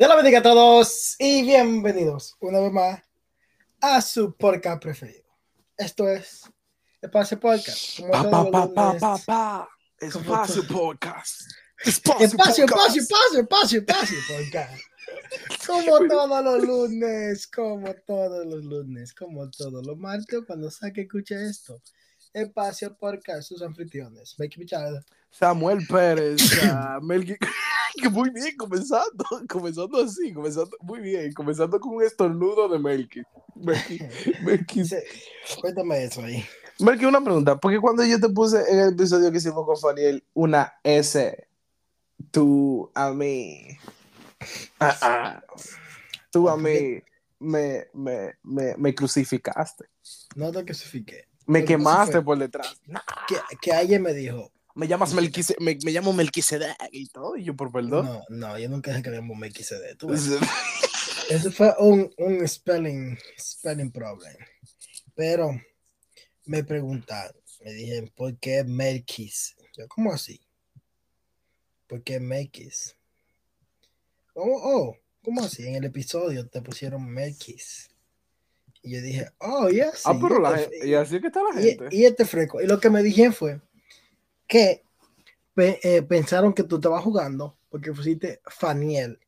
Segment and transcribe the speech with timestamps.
[0.00, 3.02] Dios la bendiga a todos y bienvenidos una vez más
[3.82, 5.28] a su podcast preferido.
[5.76, 6.50] Esto es
[7.02, 7.98] Espacio Podcast.
[7.98, 9.68] Como Pa, pa, pa, pa, pa, pa.
[10.00, 11.42] Espacio Podcast.
[11.84, 14.82] Espacio, Espacio, espacio, espacio, espacio, espacio, podcast.
[15.66, 21.34] Como todos los lunes, como todos los lunes, como todos los martes, cuando saque escucha
[21.42, 21.78] esto.
[22.32, 24.34] Espacio Podcast, sus anfitriones.
[24.38, 25.04] Make Pichada.
[25.30, 26.40] Samuel Pérez.
[26.64, 27.38] ah, Melqui-
[28.10, 29.24] muy bien, comenzando.
[29.48, 31.32] Comenzando así, comenzando muy bien.
[31.32, 33.22] Comenzando con un estornudo de Melqui.
[34.74, 35.04] Dice,
[35.60, 36.44] Cuéntame eso ahí.
[36.78, 37.58] Melqui, una pregunta.
[37.58, 41.46] Porque cuando yo te puse en el episodio que hicimos con Faniel una S,
[42.30, 43.76] tú a mí.
[44.80, 45.44] ah, ah,
[46.30, 47.02] tú a mí
[47.38, 49.84] me, me, me, me crucificaste.
[50.36, 51.28] No te crucifiqué.
[51.50, 52.80] Me quemaste por detrás.
[53.26, 57.44] Que, que alguien me dijo, Me llamas Melquise, me, me llamo Melquisedec y todo, y
[57.44, 58.06] yo por perdón.
[58.06, 60.12] no, no, yo nunca dije que le me quise de tú.
[61.30, 64.34] Eso fue un, un spelling, spelling problem.
[65.14, 65.60] Pero
[66.46, 69.56] me preguntaron, me dijeron, ¿por qué Melquis?
[69.76, 70.40] Yo, ¿cómo así?
[71.86, 72.96] ¿Por qué Melquis?
[74.34, 75.66] Oh, oh, ¿cómo así?
[75.66, 77.89] En el episodio te pusieron Melquis.
[78.82, 80.02] Y yo dije, oh, ya sí.
[80.06, 81.88] ah, pero la este- gente, y así que está la y, gente.
[81.90, 82.60] y este fresco.
[82.60, 83.60] Y lo que me dijeron fue
[84.46, 84.82] que
[85.54, 89.18] pe- eh, pensaron que tú estabas jugando porque pusiste Faniel.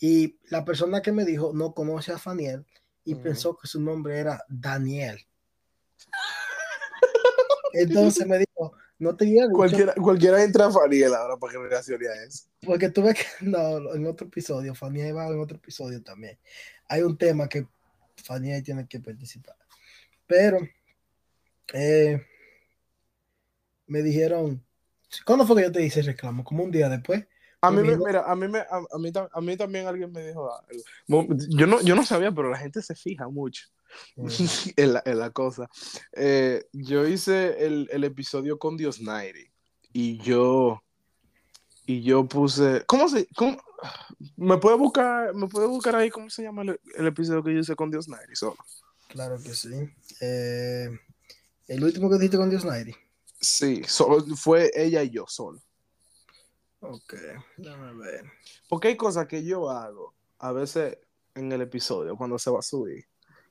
[0.00, 2.64] Y la persona que me dijo no conoce a Faniel
[3.04, 5.18] y pensó que su nombre era Daniel.
[7.72, 12.24] Entonces me dijo, no te cualquiera, cualquiera entra a Fariel ahora para que reaccione a
[12.24, 12.44] eso.
[12.64, 16.38] porque tuve que, no, en otro episodio, Faniel va en otro episodio también.
[16.88, 17.66] Hay un tema que
[18.22, 19.56] Faniel tiene que participar.
[20.26, 20.58] Pero
[21.72, 22.24] eh,
[23.86, 24.64] me dijeron,
[25.24, 26.44] ¿cuándo fue que yo te hice el reclamo?
[26.44, 27.26] Como un día después.
[27.60, 30.24] A mí, me, mira, a mí, me, a, a mí, a mí también alguien me
[30.24, 30.82] dijo algo.
[31.48, 33.66] Yo no, yo no sabía, pero la gente se fija mucho
[34.76, 35.68] en, la, en la cosa.
[36.12, 39.50] Eh, yo hice el, el episodio con Dios Nairi
[39.92, 40.82] y yo
[41.84, 43.60] y yo puse ¿cómo se cómo-
[44.36, 47.60] me puede buscar me puede buscar ahí cómo se llama el, el episodio que yo
[47.60, 48.56] hice con Dios Nairi solo
[49.08, 49.70] Claro que sí.
[50.20, 50.90] Eh,
[51.68, 52.94] el último que dijiste con Dios Nairi.
[53.40, 55.60] sí solo fue ella y yo solo
[56.80, 57.14] Ok,
[57.56, 58.24] déjame ver.
[58.68, 60.96] porque hay cosas que yo hago a veces
[61.34, 63.04] en el episodio cuando se va a subir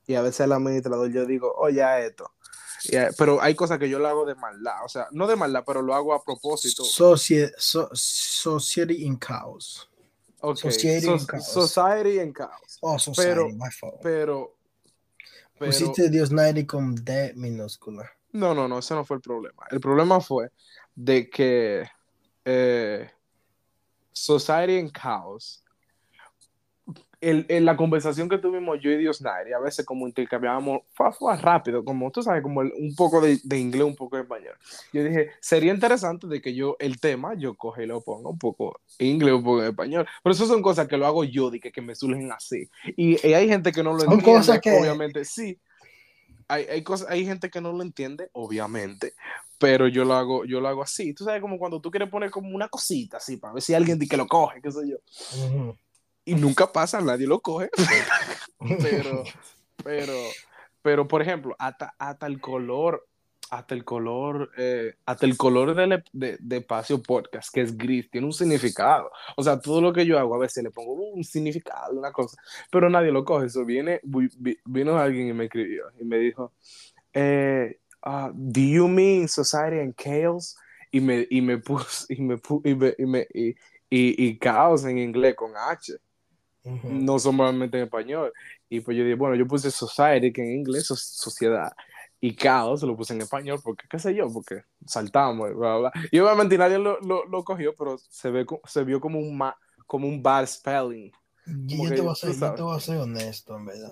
[0.05, 2.31] y a veces al administrador yo digo oye esto
[2.85, 5.35] Y, eh, pero hay cosas que yo lo hago de maldad o sea no de
[5.35, 9.89] maldad pero lo hago a propósito Socie- so- society in Chaos.
[10.55, 11.47] Society so- en caos.
[11.51, 12.77] Society en caos.
[12.81, 13.95] Oh, society, Pero- my fault.
[14.03, 14.55] Pero,
[15.57, 18.09] pero Pusiste Dios Nairi con D minúscula.
[18.31, 19.65] no, no, no, ese no fue el problema.
[19.71, 20.51] El problema fue
[20.95, 21.87] de que
[22.45, 23.09] eh,
[24.11, 25.63] Society en caos,
[27.19, 31.11] el- en la conversación que tuvimos yo y Dios Nairi, a veces como intercambiábamos fue,
[31.13, 34.23] fue rápido, como tú sabes, como el- un poco de, de inglés, un poco de
[34.23, 34.53] español.
[34.93, 38.37] Yo dije, sería interesante de que yo el tema, yo coge y lo ponga un
[38.37, 40.07] poco en inglés, un poco en español.
[40.23, 42.69] Pero eso son cosas que lo hago yo, de que, que me surgen así.
[42.95, 45.59] Y, y hay gente que no lo Son entiende, cosas que- obviamente, sí.
[46.49, 49.13] Hay, hay, cosas, hay gente que no lo entiende, obviamente,
[49.57, 51.13] pero yo lo hago, yo lo hago así.
[51.13, 53.99] Tú sabes, como cuando tú quieres poner como una cosita así, para ver si alguien
[53.99, 54.97] que lo coge, qué sé yo.
[56.27, 57.69] Y nunca pasa, nadie lo coge.
[58.81, 59.23] pero,
[59.83, 60.13] pero,
[60.81, 63.07] pero, por ejemplo, hasta, hasta el color,
[63.49, 68.09] hasta el color, eh, hasta el color del- de, de Espacio Podcast, que es gris,
[68.09, 69.09] tiene un significado.
[69.37, 72.37] O sea, todo lo que yo hago, a veces le pongo un significado, una cosa,
[72.71, 73.45] pero nadie lo coge.
[73.47, 76.51] Eso viene, vi- vi- vino alguien y me escribió y me dijo,
[77.13, 80.57] eh, ah, ¿Do you mean society and chaos?
[80.91, 83.49] Y me, y me puso, y me, y me, y me- y-
[83.89, 85.93] y- y caos en inglés con H
[86.83, 88.31] No son solamente en español.
[88.69, 91.71] Y pues yo dije, bueno, yo puse society, que en inglés es sociedad,
[92.19, 95.91] y caos lo puse en español, porque qué sé yo, porque saltamos, bla, bla.
[96.11, 99.55] Y obviamente nadie lo, lo, lo cogió, pero se, ve, se vio como un, ma-
[99.85, 101.11] como un bad spelling.
[101.45, 103.91] Yo, yo te voy a ser, yo te voy a ser honesto, en verdad.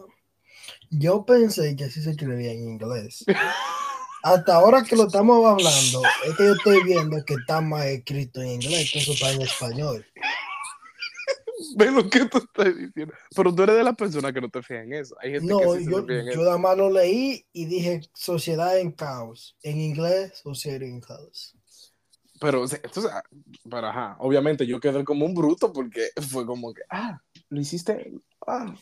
[0.89, 3.23] Yo pensé que así se escribía en inglés.
[4.23, 8.41] Hasta ahora que lo estamos hablando, es que yo estoy viendo que está más escrito
[8.41, 10.03] en inglés que eso está en español.
[11.77, 13.13] Ve lo que tú estás diciendo.
[13.35, 15.15] Pero tú eres de las personas que no te fijas en eso.
[15.21, 16.43] Hay gente No, que sí yo, se fija en yo eso.
[16.43, 19.57] nada más lo leí y dije sociedad en caos.
[19.63, 21.55] En inglés, society en caos.
[22.39, 23.11] Pero, entonces,
[23.69, 28.11] pero ajá, obviamente yo quedé como un bruto porque fue como que, ah, lo hiciste,
[28.45, 28.73] ah,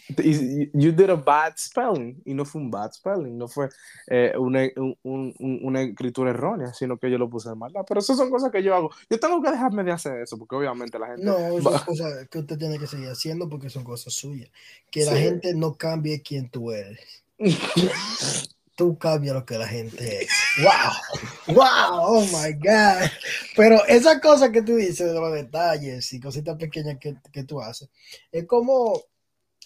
[0.73, 3.69] you did a bad spelling, y no fue un bad spelling, no fue
[4.07, 4.67] eh, una,
[5.03, 8.63] un, una, escritura errónea, sino que yo lo puse mal, pero esas son cosas que
[8.63, 11.23] yo hago, yo tengo que dejarme de hacer eso, porque obviamente la gente...
[11.23, 14.49] No, son cosas que usted tiene que seguir haciendo porque son cosas suyas,
[14.89, 17.23] que la gente no cambie quién tú eres.
[18.75, 20.29] tú cambias lo que la gente es.
[20.61, 21.55] ¡Wow!
[21.55, 21.65] ¡Wow!
[21.91, 23.09] ¡Oh my God!
[23.55, 27.59] Pero esa cosa que tú dices de los detalles y cositas pequeñas que, que tú
[27.59, 27.89] haces,
[28.31, 29.01] es como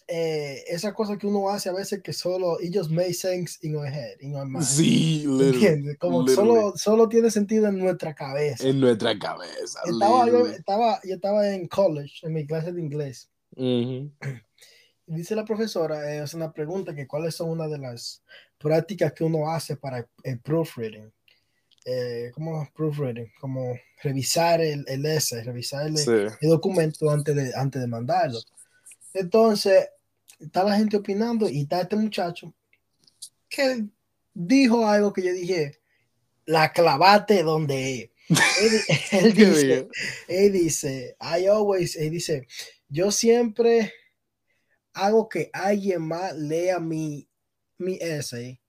[0.10, 3.88] eh, esa cosa que uno hace a veces que solo ellos make sense in our
[3.88, 4.64] head, in our mind.
[4.64, 5.98] Sí, ¿entiendes?
[6.00, 8.66] Como solo, solo tiene sentido en nuestra cabeza.
[8.66, 9.82] En nuestra cabeza.
[9.86, 13.30] Estaba, yo, estaba, yo estaba en college, en mi clase de inglés.
[15.06, 18.24] Dice la profesora, es una pregunta que cuáles son una de las
[18.58, 21.12] prácticas que uno hace para el proofreading.
[21.86, 23.32] Eh, ¿Cómo proofreading?
[23.40, 28.40] Como revisar el, el S, revisar el, documento antes de, antes de mandarlo.
[29.14, 29.88] Entonces,
[30.40, 32.54] está la gente opinando y está este muchacho
[33.50, 33.86] que
[34.34, 35.80] dijo algo que yo dije,
[36.46, 38.12] la clavate donde
[39.12, 39.88] él, dice,
[40.28, 42.48] él dice, I always, él dice,
[42.90, 43.94] yo siempre
[44.94, 47.28] hago que alguien más lea mi
[47.78, 48.60] mi essay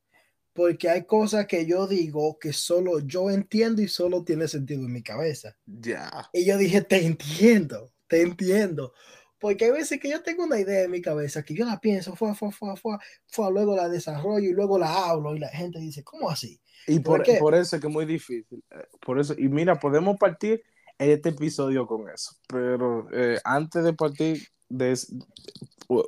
[0.58, 4.92] porque hay cosas que yo digo que solo yo entiendo y solo tiene sentido en
[4.92, 5.56] mi cabeza.
[5.66, 6.10] Ya.
[6.32, 8.92] Y yo dije, te entiendo, te entiendo.
[9.38, 12.16] Porque hay veces que yo tengo una idea en mi cabeza que yo la pienso,
[12.16, 12.96] fue, fue, fue, fue,
[13.28, 16.60] fue, luego la desarrollo y luego la hablo y la gente dice, ¿cómo así?
[16.88, 18.60] Y por, por eso es que es muy difícil.
[18.72, 20.64] Eh, por eso, y mira, podemos partir
[20.98, 24.90] este episodio con eso, pero eh, antes de partir de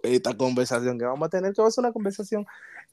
[0.02, 2.44] esta conversación que vamos a tener, que va a ser una conversación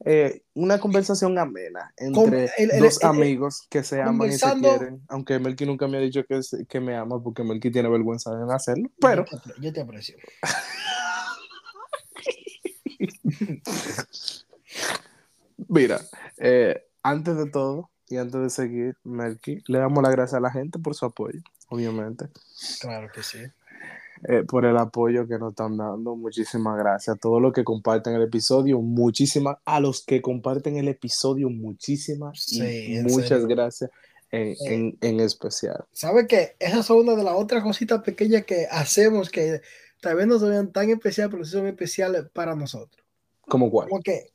[0.05, 5.01] eh, una conversación amena entre dos amigos que se aman y se quieren.
[5.07, 8.53] Aunque Melky nunca me ha dicho que, que me ama porque Melky tiene vergüenza de
[8.53, 8.91] hacerlo.
[8.99, 9.25] Pero
[9.59, 10.15] yo te, aprecio.
[15.67, 15.99] Mira,
[16.37, 20.51] eh, antes de todo y antes de seguir, Melky, le damos las gracias a la
[20.51, 22.29] gente por su apoyo, obviamente.
[22.79, 23.39] Claro que sí.
[24.23, 26.15] Eh, por el apoyo que nos están dando.
[26.15, 28.81] Muchísimas gracias a todos los que comparten el episodio.
[28.81, 31.49] Muchísimas a los que comparten el episodio.
[31.49, 32.47] Muchísimas
[33.03, 33.91] muchas gracias
[34.31, 35.85] en, eh, en, en, especial.
[35.91, 39.61] ¿Sabe que Esas son una de las otras cositas pequeñas que hacemos que
[40.01, 43.05] tal vez no son tan especiales, pero sí son especiales para nosotros.
[43.41, 43.89] ¿Cómo cuál?
[43.89, 44.31] Como que,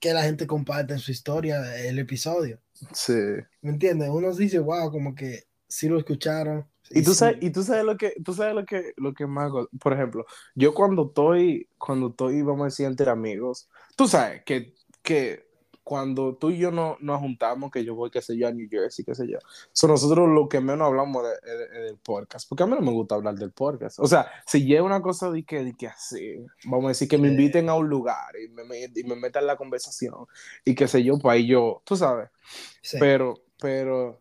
[0.00, 2.60] que la gente comparte en su historia el episodio.
[2.92, 3.14] Sí.
[3.60, 4.10] ¿Me entiendes?
[4.10, 7.96] Uno dice, wow, como que sí lo escucharon y tú sabes, y tú sabes lo
[7.96, 9.68] que, tú sabes lo que, lo que más hago.
[9.80, 14.74] Por ejemplo, yo cuando estoy, cuando estoy, vamos a decir, entre amigos, tú sabes que,
[15.02, 15.50] que
[15.82, 18.68] cuando tú y yo no, nos juntamos, que yo voy, qué sé yo, a New
[18.70, 19.38] Jersey, qué sé yo,
[19.72, 23.14] son nosotros lo que menos hablamos de, del podcast, porque a mí no me gusta
[23.14, 23.98] hablar del podcast.
[23.98, 27.18] O sea, si llega una cosa de que, de que así, vamos a decir, que
[27.18, 28.64] me inviten a un lugar y me,
[28.94, 30.26] y me metan en la conversación
[30.64, 32.28] y qué sé yo, pues ahí yo, tú sabes.
[33.00, 34.20] Pero, pero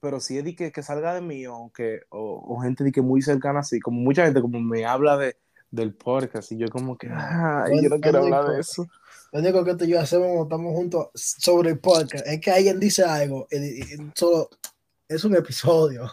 [0.00, 3.02] pero si es de que, que salga de mí o, que, o, gente de que
[3.02, 5.36] muy cercana así, como mucha gente como me habla de,
[5.70, 8.86] del podcast y yo como que, ah, yo no quiero hablar de eso.
[9.32, 12.50] Lo único que tú y yo hacemos cuando estamos juntos sobre el podcast es que
[12.50, 13.82] alguien dice algo y,
[14.14, 14.48] solo
[15.08, 16.04] es un episodio.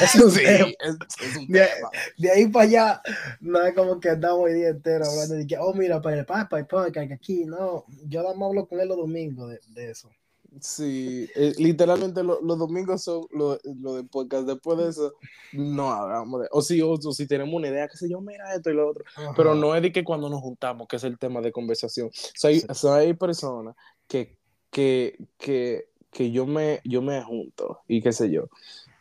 [0.00, 1.68] Es un sí, es, un de,
[2.18, 3.02] de, ahí para allá,
[3.40, 6.26] no es como que andamos el día entero hablando de que, oh, mira, para el,
[6.26, 7.84] para el podcast, aquí, no.
[8.06, 10.10] Yo nada más hablo con él los domingos de, de eso.
[10.60, 14.46] Sí, eh, literalmente los domingos son lo, lo, de podcast.
[14.46, 15.14] Después de eso,
[15.52, 16.48] no hablamos de.
[16.50, 19.04] O si, o, si tenemos una idea, que sé yo, mira esto y lo otro.
[19.34, 22.08] Pero no es de que cuando nos juntamos, que es el tema de conversación.
[22.08, 23.74] O sea, hay, personas
[24.06, 24.36] que,
[24.70, 28.48] que, que, que, yo, me, yo me junto y qué sé yo.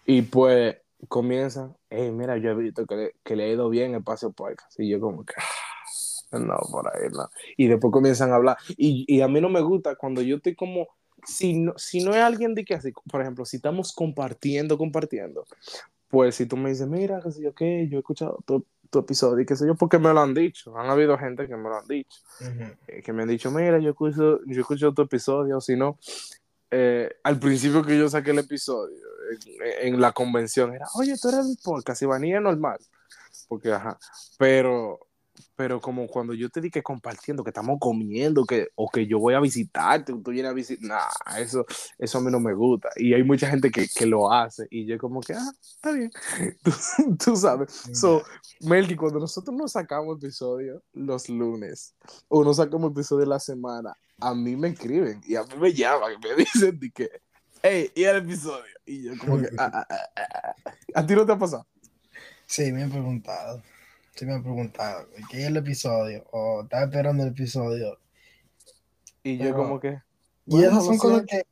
[0.06, 0.78] Y pues
[1.10, 4.32] comienzan, hey, mira, yo he visto que le, que le ha ido bien el paseo
[4.32, 4.80] podcast.
[4.80, 5.34] Y yo, como que.
[6.32, 7.30] Ah, no, por ahí no.
[7.58, 8.58] Y después comienzan a hablar.
[8.78, 10.88] Y, y a mí no me gusta cuando yo estoy como
[11.26, 15.46] si no, si no es alguien de que así, por ejemplo, si estamos compartiendo, compartiendo,
[16.10, 19.00] pues si tú me dices, mira, qué sé yo, qué, yo he escuchado tu, tu,
[19.00, 21.70] episodio y qué sé yo, porque me lo han dicho, han habido gente que me
[21.70, 22.20] lo han dicho,
[22.88, 25.98] eh, que me han dicho, mira, yo escucho, yo escucho tu episodio, o si no,
[26.70, 28.98] eh, al principio que yo saqué el episodio,
[29.82, 32.80] en, en, la convención, era, oye, tú eres el podcast, y vanilla normal,
[33.48, 33.98] porque, ajá,
[34.38, 35.00] pero
[35.56, 39.20] pero como cuando yo te di que compartiendo, que estamos comiendo, que, o que yo
[39.20, 41.66] voy a visitarte, tú vienes a visitar, nah, eso,
[41.98, 42.90] eso a mí no me gusta.
[42.96, 46.12] Y hay mucha gente que, que lo hace, y yo como que, ah, está bien,
[47.24, 47.84] tú, sabes.
[47.94, 48.24] So,
[48.62, 51.96] Melky, cuando nosotros nos sacamos episodios los lunes,
[52.28, 56.14] o nos sacamos episodios la semana, a mí me escriben, y a mí me llaman,
[56.14, 57.10] y me dicen de que,
[57.64, 58.72] ey, y el episodio.
[58.86, 60.56] Y yo como que, ah, ah, ah,
[60.96, 61.66] ¿a ti no te ha pasado?
[62.46, 63.62] Sí, me han preguntado.
[64.16, 65.08] Sí, me han preguntado.
[65.30, 66.26] ¿Qué es el episodio?
[66.32, 67.98] O estaba esperando el episodio.
[69.24, 70.02] Y yo como que...
[70.46, 71.44] y esas son cosas que,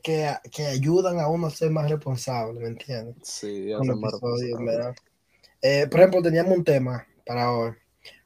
[0.00, 3.16] que, que, ayudan a uno a ser más responsable, ¿me entiendes?
[3.22, 4.94] Sí, a ser más responsable.
[5.60, 7.72] Eh, por ejemplo, teníamos un tema para hoy,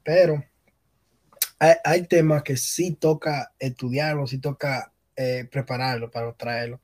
[0.05, 0.45] pero
[1.59, 6.81] hay, hay temas que sí toca estudiarlo, sí toca eh, prepararlo para traerlo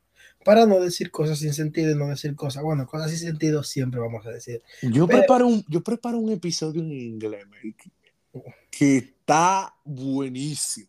[0.47, 3.99] para no decir cosas sin sentido y no decir cosas, bueno, cosas sin sentido siempre
[3.99, 4.63] vamos a decir.
[4.81, 7.45] Yo, preparo, un, yo preparo un episodio en inglés,
[8.71, 10.87] que está buenísimo.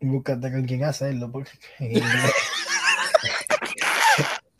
[0.00, 1.50] Búscate con quién hacerlo, porque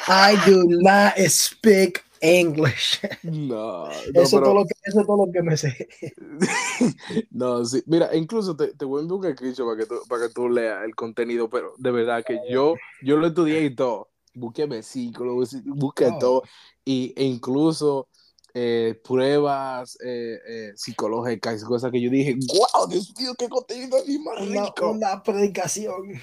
[0.08, 2.98] I do not speak English.
[3.22, 5.88] No, no eso, es todo lo que, eso es todo lo que me sé.
[7.30, 7.84] no, sí.
[7.86, 10.48] Mira, incluso te, te voy a enviar un escrito para que, tú, para que tú
[10.48, 15.56] leas el contenido, pero de verdad que yo, yo lo estudié y todo busqué versículos,
[15.64, 16.42] busqué todo,
[16.84, 18.08] y, e incluso
[18.52, 23.98] eh, pruebas eh, eh, psicológicas y cosas que yo dije, wow, Dios mío, qué contenido
[24.06, 24.90] ni más rico.
[24.90, 26.20] Una, predicación.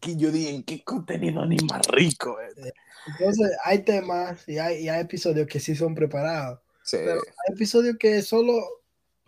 [0.00, 2.36] Que yo dije, qué contenido ni más rico.
[3.06, 6.60] Entonces, hay temas y hay, y hay, episodios que sí son preparados.
[6.90, 8.60] Pero hay episodios que solo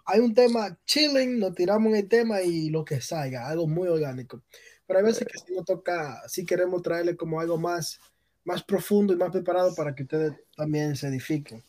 [0.05, 3.89] hay un tema chilling, nos tiramos en el tema y lo que salga, algo muy
[3.89, 4.43] orgánico.
[4.89, 8.01] Pero hay veces que si nos toca, si queremos traerle como algo más,
[8.45, 11.63] más profundo y más preparado para que ustedes también se edifiquen.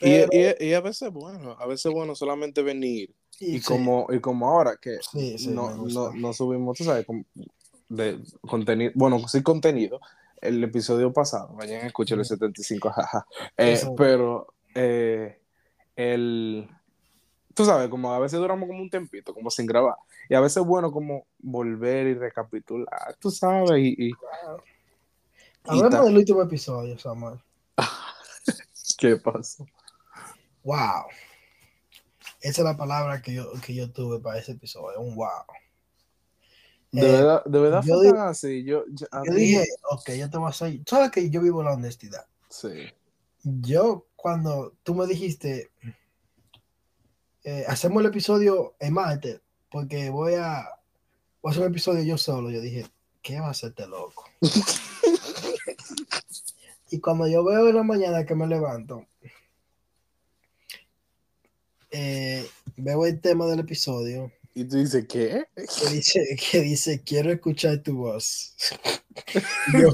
[0.00, 3.12] y, y, a veces, bueno, a veces, bueno, solamente venir.
[3.40, 4.98] Y, como, y como ahora que
[5.48, 7.04] no, no, no, subimos, tú sabes,
[7.88, 10.00] de contenido, bueno, sí contenido,
[10.40, 13.26] el episodio pasado, vayan a escuchar el 75, jaja.
[13.56, 15.40] Eh, pero eh,
[15.96, 16.68] el,
[17.54, 19.96] tú sabes, como a veces duramos como un tempito, como sin grabar.
[20.28, 23.78] Y a veces es bueno como volver y recapitular, tú sabes.
[23.78, 24.12] Y, y,
[25.64, 27.38] Hablemos del último episodio, Samuel.
[28.98, 29.66] ¿Qué pasó?
[30.62, 31.06] Wow.
[32.40, 35.28] Esa es la palabra que yo, que yo tuve para ese episodio, un wow.
[36.92, 38.64] De eh, verdad, de verdad yo fue así.
[38.64, 40.78] Yo, yo, dije, ok, yo te voy a hacer.
[40.86, 42.26] ¿Sabes que yo vivo la honestidad?
[42.48, 42.86] Sí.
[43.42, 45.70] Yo, cuando tú me dijiste,
[47.42, 49.40] eh, hacemos el episodio en Marte,
[49.74, 50.68] porque voy a,
[51.42, 52.48] voy a hacer un episodio yo solo.
[52.48, 52.86] Yo dije,
[53.22, 54.24] ¿qué va a hacerte loco?
[56.92, 59.04] y cuando yo veo en la mañana que me levanto,
[61.90, 64.30] eh, veo el tema del episodio.
[64.54, 65.44] Y tú dices, ¿qué?
[65.56, 68.54] Que dice, que dice quiero escuchar tu voz.
[69.72, 69.92] yo,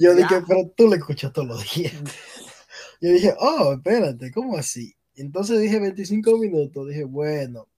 [0.00, 1.94] yo dije, pero tú le escuchas todos los días.
[3.00, 4.96] Yo dije, oh, espérate, ¿cómo así?
[5.14, 7.68] Entonces dije 25 minutos, dije, bueno,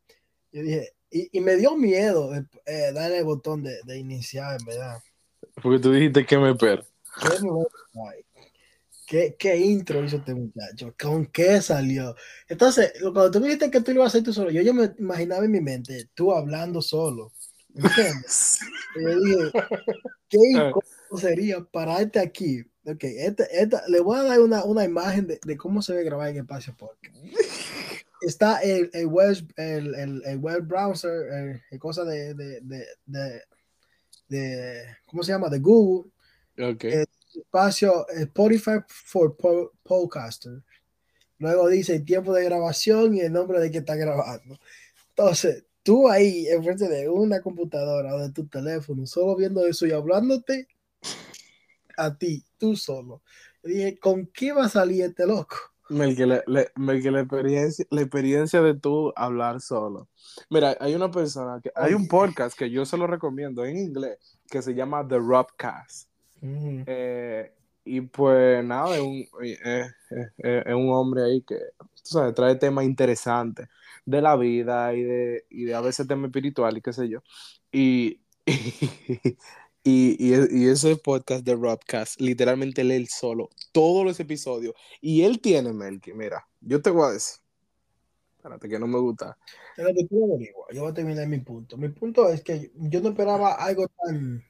[0.51, 5.03] yo dije, y, me dio miedo eh, darle el botón de, de, iniciar, en verdad.
[5.63, 6.85] Porque tú dijiste que me espera.
[9.07, 10.95] ¿Qué, ¿Qué, intro hizo este muchacho?
[11.01, 12.15] ¿Con qué salió?
[12.49, 14.73] Entonces, cuando tú me dijiste que tú lo ibas a hacer tú solo, yo, yo
[14.73, 17.33] me imaginaba en mi mente, tú hablando solo.
[17.75, 18.61] ¿Entiendes?
[18.97, 19.53] y yo dije,
[20.29, 20.83] ¿qué incómodo
[21.19, 25.57] sería pararte aquí Ok, esta, esta, le voy a dar una, una imagen de, de,
[25.57, 27.15] cómo se ve grabar en Espacio Podcast.
[28.21, 32.61] Está el, el, web, el, el, el web browser, el, cosa de, de,
[33.07, 33.43] de,
[34.29, 35.49] de, ¿cómo se llama?
[35.49, 36.11] De Google.
[36.59, 36.93] Okay.
[36.93, 39.37] El espacio Spotify for
[39.83, 40.63] Podcaster.
[41.39, 44.59] Luego dice el tiempo de grabación y el nombre de que está grabando.
[45.09, 49.93] Entonces, tú ahí, enfrente de una computadora o de tu teléfono, solo viendo eso y
[49.93, 50.69] hablándote
[51.97, 53.23] a ti, tú solo.
[53.63, 55.57] dije, ¿con qué va a salir este loco?
[55.91, 56.63] Mel, que, la, la,
[57.21, 60.09] experiencia, la experiencia de tú hablar solo.
[60.49, 64.39] Mira, hay una persona, que hay un podcast que yo se lo recomiendo en inglés
[64.49, 66.09] que se llama The Robcast.
[66.43, 67.53] Eh,
[67.85, 71.57] y pues nada, es un, es un hombre ahí que,
[72.03, 73.69] sabes, trae temas interesantes
[74.05, 77.21] de la vida y de, y de a veces temas espirituales y qué sé yo.
[77.73, 79.37] Y, y,
[79.83, 84.75] y, ese podcast de Robcast, literalmente lee él solo todos los episodios.
[85.01, 87.41] Y él tiene, Melky, mira, yo te voy a decir.
[88.37, 89.37] Espérate, que no me gusta.
[89.77, 91.77] Yo voy a terminar mi punto.
[91.77, 94.43] Mi punto es que yo no esperaba algo tan,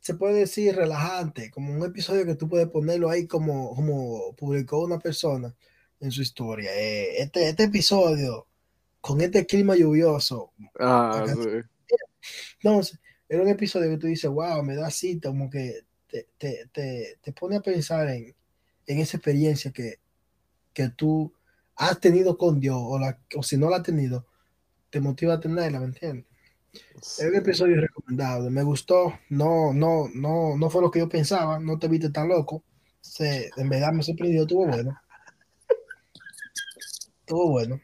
[0.00, 4.84] se puede decir, relajante, como un episodio que tú puedes ponerlo ahí como, como publicó
[4.84, 5.54] una persona
[6.00, 6.70] en su historia.
[6.74, 8.46] Eh, este, este episodio,
[9.00, 10.52] con este clima lluvioso.
[10.78, 11.60] Ah, sí.
[12.62, 16.68] Entonces, era un episodio que tú dices, wow, me da cita, como que te, te,
[16.72, 18.34] te, te pone a pensar en,
[18.86, 19.98] en esa experiencia que,
[20.72, 21.32] que, tú
[21.76, 24.26] has tenido con Dios, o, la, o si no la has tenido,
[24.90, 26.26] te motiva a tenerla, ¿me entiendes?
[27.00, 28.50] Es un episodio recomendable.
[28.50, 29.18] Me gustó.
[29.28, 31.60] No, no, no, no fue lo que yo pensaba.
[31.60, 32.64] No te viste tan loco.
[33.00, 34.42] Se, en verdad me sorprendió.
[34.42, 34.98] Estuvo bueno.
[37.20, 37.80] Estuvo bueno.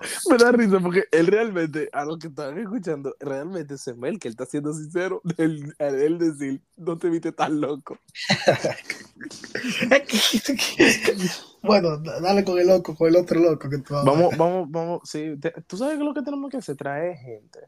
[0.30, 4.28] Me da risa porque él realmente, a lo que estaban escuchando, realmente se ve que
[4.28, 5.22] él está siendo sincero.
[5.36, 7.98] Él, él decir, no te viste tan loco.
[11.62, 15.00] bueno, dale con el loco, con el otro loco que tú Vamos, vamos, vamos.
[15.04, 15.34] Sí,
[15.66, 17.60] tú sabes que lo que tenemos que hacer, traer gente.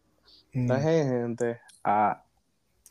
[0.53, 0.67] Mm.
[0.67, 2.23] Traer gente a,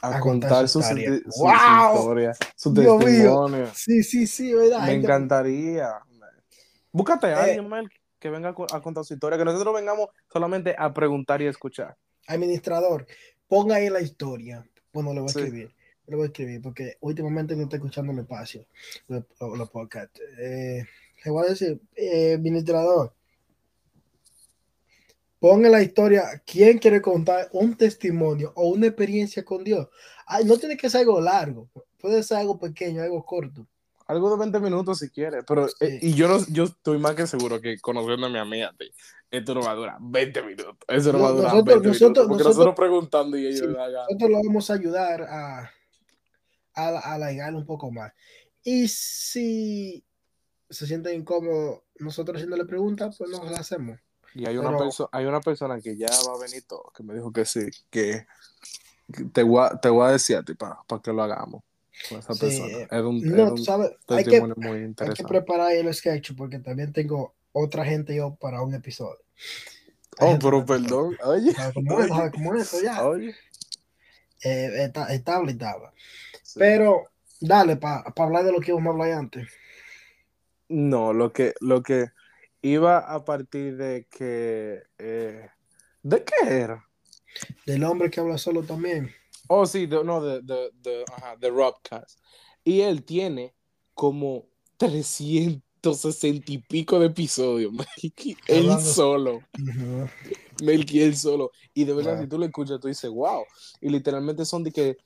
[0.02, 3.70] a, contar, su, historia, su testimonio.
[3.74, 4.86] Sí, sí, sí, verdad.
[4.86, 5.90] Me encantaría.
[6.92, 7.90] Búscate a eh, alguien, Mel,
[8.24, 11.98] que venga a contar su historia, que nosotros vengamos solamente a preguntar y escuchar.
[12.28, 13.06] Administrador,
[13.50, 14.66] ponga ahí la historia.
[14.94, 15.76] Bueno, le voy a escribir.
[16.08, 18.66] Le voy a escribir porque últimamente no estoy escuchando el espacio,
[19.10, 19.26] los,
[19.58, 20.22] los podcasts.
[20.40, 20.86] Eh,
[21.26, 23.14] le voy a decir, eh, administrador,
[25.38, 26.24] ponga la historia.
[26.46, 29.90] ¿Quién quiere contar un testimonio o una experiencia con Dios?
[30.26, 33.68] Ay, no tiene que ser algo largo, puede ser algo pequeño, algo corto.
[34.06, 37.26] Algo de 20 minutos si quiere, pero eh, y yo no, yo estoy más que
[37.26, 38.74] seguro que conociendo a mi amiga,
[39.32, 40.78] esto no va a durar 20 minutos.
[40.88, 42.48] Eso no, va a durar nosotros, 20 nosotros, minutos.
[42.48, 45.72] nosotros, preguntando y ellos Nosotros lo vamos a ayudar a,
[46.76, 48.12] a, a un poco más.
[48.64, 50.06] Y si
[50.70, 54.00] se siente incómodo nosotros haciéndole preguntas, pues nos las hacemos.
[54.36, 57.14] Y hay una, persona hay una persona que ya va a venir todo, que me
[57.14, 58.26] dijo que sí, que,
[59.32, 61.64] te, voy a, te voy a decir a ti para que lo hagamos
[62.10, 62.88] con esa persona.
[62.90, 65.04] Es un, no, sabes, hay que, muy interesante.
[65.04, 69.20] Hay que preparar el sketch porque también tengo otra gente yo para un episodio.
[70.20, 71.16] oh, pero perdón.
[71.24, 71.54] Oye.
[71.74, 73.06] Como es, como eso ya.
[73.06, 73.36] Oye.
[74.44, 75.88] Eh, estable, estable.
[76.56, 79.48] Pero, dale, para hablar de lo que íbamos a hablar antes.
[80.68, 82.08] No, lo que, lo que
[82.62, 84.84] iba a partir de que.
[84.98, 85.48] Eh,
[86.02, 86.88] ¿De qué era?
[87.66, 89.12] Del hombre que habla solo también.
[89.48, 92.20] Oh, sí, no, de, de, de, ajá, de Robcast.
[92.64, 93.54] Y él tiene
[93.94, 94.46] como
[94.78, 97.74] 360 y pico de episodios,
[98.48, 99.42] él solo.
[100.62, 101.52] Melky, él solo.
[101.74, 103.44] Y de verdad, si tú lo escuchas, tú dices, wow.
[103.82, 104.98] Y literalmente son de que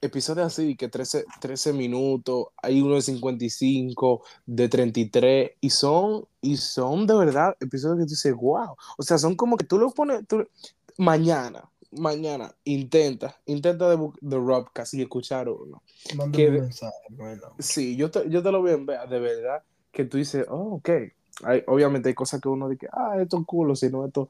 [0.00, 6.56] episodios así, que 13, 13 minutos, hay uno de 55, de 33, y son, y
[6.56, 8.74] son de verdad episodios que tú dices, wow.
[8.96, 10.46] O sea, son como que tú lo pones, tú,
[10.96, 15.82] mañana, mañana, intenta, intenta de, de Rob casi escuchar uno.
[16.32, 17.54] Que, mensaje, bueno.
[17.58, 20.74] Sí, yo te, yo te lo voy a enviar, de verdad, que tú dices, oh,
[20.74, 20.90] ok.
[21.42, 24.28] Hay, obviamente hay cosas que uno dice, ah, esto es culo, sino esto.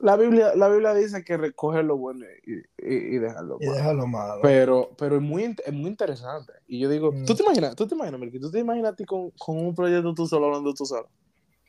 [0.00, 4.40] la, Biblia, la Biblia dice que recoger lo bueno y, y, dejarlo y dejarlo malo.
[4.42, 6.52] Pero, pero es, muy, es muy interesante.
[6.66, 7.36] Y yo digo, ¿tú mm.
[7.36, 10.14] te imaginas, tú te imaginas, Melky, tú te imaginas a ti con, con un proyecto
[10.14, 11.08] tú solo hablando tú solo?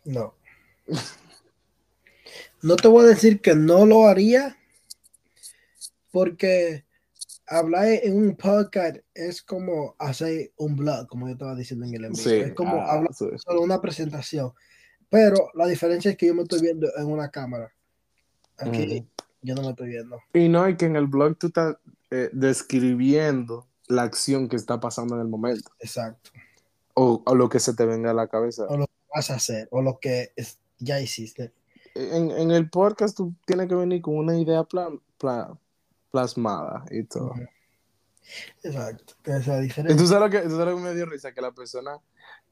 [0.06, 0.34] No.
[2.62, 4.58] no te voy a decir que no lo haría,
[6.14, 6.86] porque
[7.48, 12.06] hablar en un podcast es como hacer un blog, como yo estaba diciendo en el
[12.06, 12.32] envío.
[12.32, 14.54] es como ah, hablar solo una presentación.
[15.10, 17.74] Pero la diferencia es que yo me estoy viendo en una cámara.
[18.58, 19.08] Aquí
[19.42, 20.20] yo no me estoy viendo.
[20.34, 21.78] Y no, hay que en el blog tú estás
[22.12, 25.72] eh, describiendo la acción que está pasando en el momento.
[25.80, 26.30] Exacto.
[26.94, 28.66] O, lo que se te venga a la cabeza.
[28.70, 30.32] O lo que vas a hacer, o lo que
[30.78, 31.54] ya hiciste.
[31.96, 35.60] En, en, el podcast tú tienes que venir con una idea plan, plan,
[36.14, 37.34] plasmada y todo.
[38.62, 39.98] Exacto, esa diferencia.
[39.98, 41.34] ¿Tú sabes, lo que, tú sabes lo que me dio risa?
[41.34, 41.98] Que la persona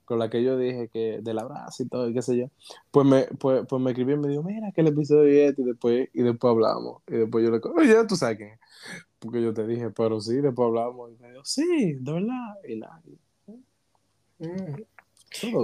[0.03, 2.47] con la que yo dije que del abrazo y todo, y qué sé yo,
[2.89, 5.61] pues me, pues, pues me escribió y me dijo, mira que el episodio es este",
[5.61, 7.03] y después, y después hablamos.
[7.07, 8.59] Y después yo le dije, oye, tú sabes quién
[9.19, 11.11] Porque yo te dije, pero sí, después hablamos.
[11.11, 12.55] Y me dijo, sí, de verdad.
[12.67, 12.99] Y nada.
[14.39, 14.81] Mm.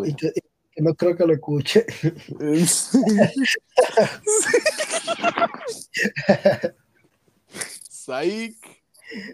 [0.05, 0.15] Y,
[0.83, 1.83] no creo que lo escuche.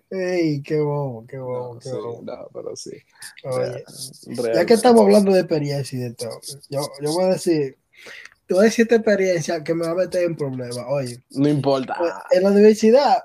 [0.09, 2.21] Ey, qué bobo, qué bobo, no, qué bobo.
[2.23, 2.91] no, pero sí.
[4.53, 7.77] ya que estamos hablando de experiencia y de todo, yo, yo voy a decir,
[8.45, 10.85] te voy a decir esta experiencia que me va a meter en problemas.
[10.87, 11.95] Oye, no importa.
[11.97, 13.23] Pues, en la universidad,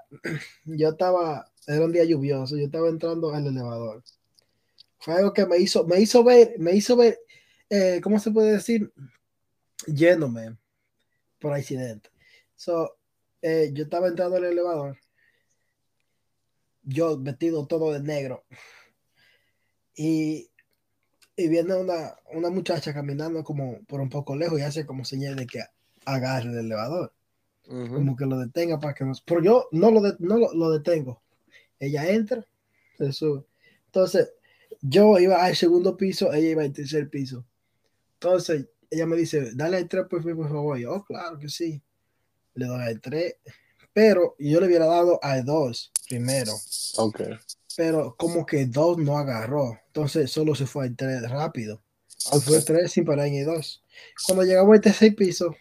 [0.64, 4.02] yo estaba, era un día lluvioso, yo estaba entrando al elevador.
[4.98, 7.20] Fue algo que me hizo, me hizo ver, me hizo ver,
[7.68, 8.90] eh, ¿cómo se puede decir?
[9.86, 10.56] Yéndome
[11.38, 12.10] por accidente.
[12.56, 12.96] So,
[13.42, 14.98] eh, yo estaba entrando al elevador
[16.88, 18.44] yo vestido todo de negro.
[19.94, 20.50] Y,
[21.36, 25.36] y viene una, una muchacha caminando como por un poco lejos y hace como señal
[25.36, 25.62] de que
[26.04, 27.12] agarre el elevador.
[27.66, 29.20] Como que lo detenga para que nos...
[29.20, 31.20] Pero yo no lo, no lo, detengo.
[31.78, 32.42] Ella entra,
[32.96, 33.44] se sube.
[33.84, 34.32] Entonces,
[34.80, 37.44] yo iba al segundo piso, ella iba al tercer piso.
[38.14, 40.78] Entonces, ella me dice, dale al tres, por favor.
[40.78, 41.82] Yo, oh, claro que sí.
[42.54, 43.36] Le doy al tres
[43.98, 46.52] pero yo le hubiera dado a dos primero.
[46.98, 47.20] Ok.
[47.76, 51.82] Pero como que dos no agarró, entonces solo se fue al tres rápido.
[52.44, 53.82] Fue tres sin parar en dos.
[54.24, 55.52] Cuando llegamos al tercer piso,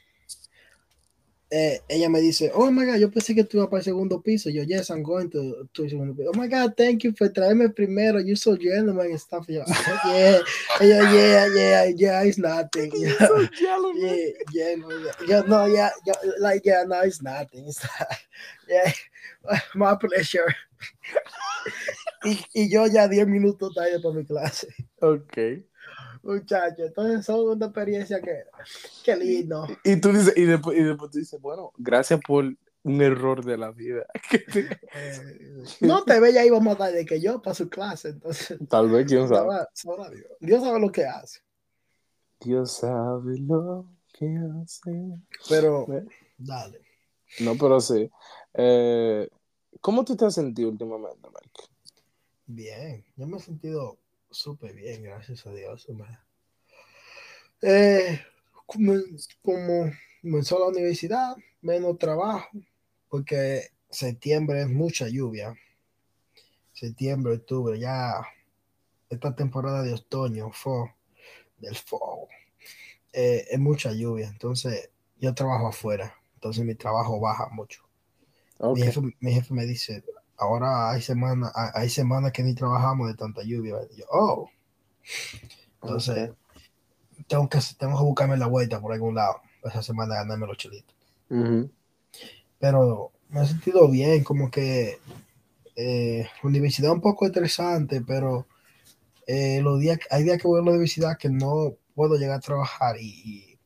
[1.49, 4.21] eh, ella me dice, oh my god, yo pensé que tú ibas para el segundo
[4.21, 4.49] piso.
[4.49, 6.31] Yo, yes, I'm going to, to el segundo piso.
[6.33, 8.19] Oh my god, thank you for traerme primero.
[8.19, 9.47] You're so gentleman and stuff.
[9.47, 9.63] Yo,
[10.05, 10.41] yeah,
[10.81, 12.91] yeah, yeah, yeah, yeah, it's nothing.
[12.95, 17.65] Yeah, so yeah, yeah, no, yeah, no, yeah, yeah, like, yeah, no, it's nothing.
[17.67, 18.07] It's not,
[18.67, 18.91] yeah,
[19.75, 20.53] my pleasure.
[22.23, 24.67] y, y yo ya 10 minutos tarde para mi clase.
[25.01, 25.63] Ok.
[26.27, 28.43] Muchachos, entonces son una experiencia que,
[29.01, 29.65] que lindo.
[29.85, 32.43] Y, tú dices, y después, y después tú dices, bueno, gracias por
[32.83, 34.05] un error de la vida.
[34.93, 38.59] Eh, no te ve ya iba más tarde que yo para su clase, entonces.
[38.69, 39.65] Tal vez, quién sabe.
[40.41, 40.61] Dios.
[40.63, 41.39] sabe lo que hace.
[42.41, 44.91] Dios sabe lo que hace.
[45.47, 45.85] Pero,
[46.37, 46.81] dale.
[47.39, 48.09] No, pero sí.
[48.53, 49.29] Eh,
[49.79, 51.51] ¿Cómo tú te has sentido últimamente, Mark?
[52.47, 53.97] Bien, yo me he sentido
[54.29, 55.87] súper bien, gracias a Dios.
[57.61, 58.21] Eh,
[58.65, 58.93] como,
[59.41, 62.49] como comenzó la universidad, menos trabajo,
[63.09, 65.55] porque septiembre es mucha lluvia.
[66.73, 68.21] Septiembre, octubre, ya
[69.09, 70.93] esta temporada de otoño, fue
[71.57, 72.27] del fuego,
[73.13, 74.27] eh, es mucha lluvia.
[74.27, 77.83] Entonces, yo trabajo afuera, entonces mi trabajo baja mucho.
[78.59, 80.03] Mi, jefe, mi jefe me dice,
[80.37, 83.75] ahora hay semanas hay semanas que ni trabajamos de tanta lluvia.
[83.95, 84.49] yo, oh.
[85.81, 86.31] Entonces,
[87.27, 90.95] tengo, que, tengo que buscarme la vuelta por algún lado esa semana ganarme los chelitos.
[92.59, 94.99] Pero me he sentido bien, como que
[95.75, 98.47] eh, la universidad es un poco interesante, pero
[99.27, 102.41] eh, los días, hay días que voy a la universidad que no puedo llegar a
[102.41, 103.59] trabajar y,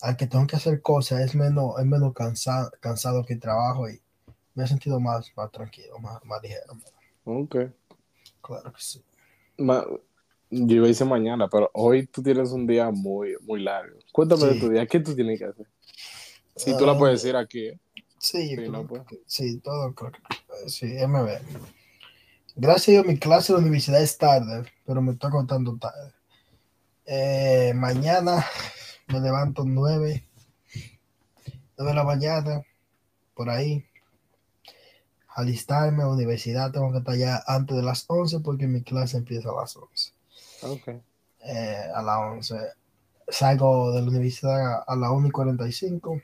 [0.00, 3.88] al que tengo que hacer cosas es menos, es menos cansado, cansado que el trabajo
[3.88, 4.00] y
[4.54, 6.76] me he sentido más, más tranquilo, más, más ligero.
[7.24, 7.56] Ok.
[8.42, 9.02] Claro que sí.
[9.56, 13.98] yo iba a decir mañana, pero hoy tú tienes un día muy, muy largo.
[14.12, 15.66] Cuéntame de tu día, ¿qué tú tienes que hacer?
[16.56, 17.68] Si tú la puedes decir aquí.
[17.68, 17.80] ¿eh?
[18.18, 18.54] Sí,
[18.88, 19.02] pues.
[19.26, 21.28] sí, todo creo que sí, MB.
[22.56, 26.12] Gracias a mi clase de la universidad es tarde, pero me está contando tarde.
[27.06, 28.44] Eh, mañana
[29.08, 30.26] me levanto nueve,
[31.78, 32.62] nueve de la mañana,
[33.34, 33.89] por ahí
[35.34, 39.18] alistarme a la universidad, tengo que estar ya antes de las 11 porque mi clase
[39.18, 40.12] empieza a las 11.
[40.62, 41.00] Okay.
[41.40, 42.56] Eh, a las 11.
[43.28, 46.22] Salgo de la universidad a las 1 y 45.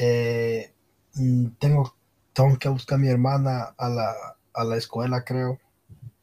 [0.00, 0.72] Eh,
[1.14, 1.94] mm, tengo,
[2.32, 4.14] tengo que buscar a mi hermana a la,
[4.52, 5.58] a la escuela, creo.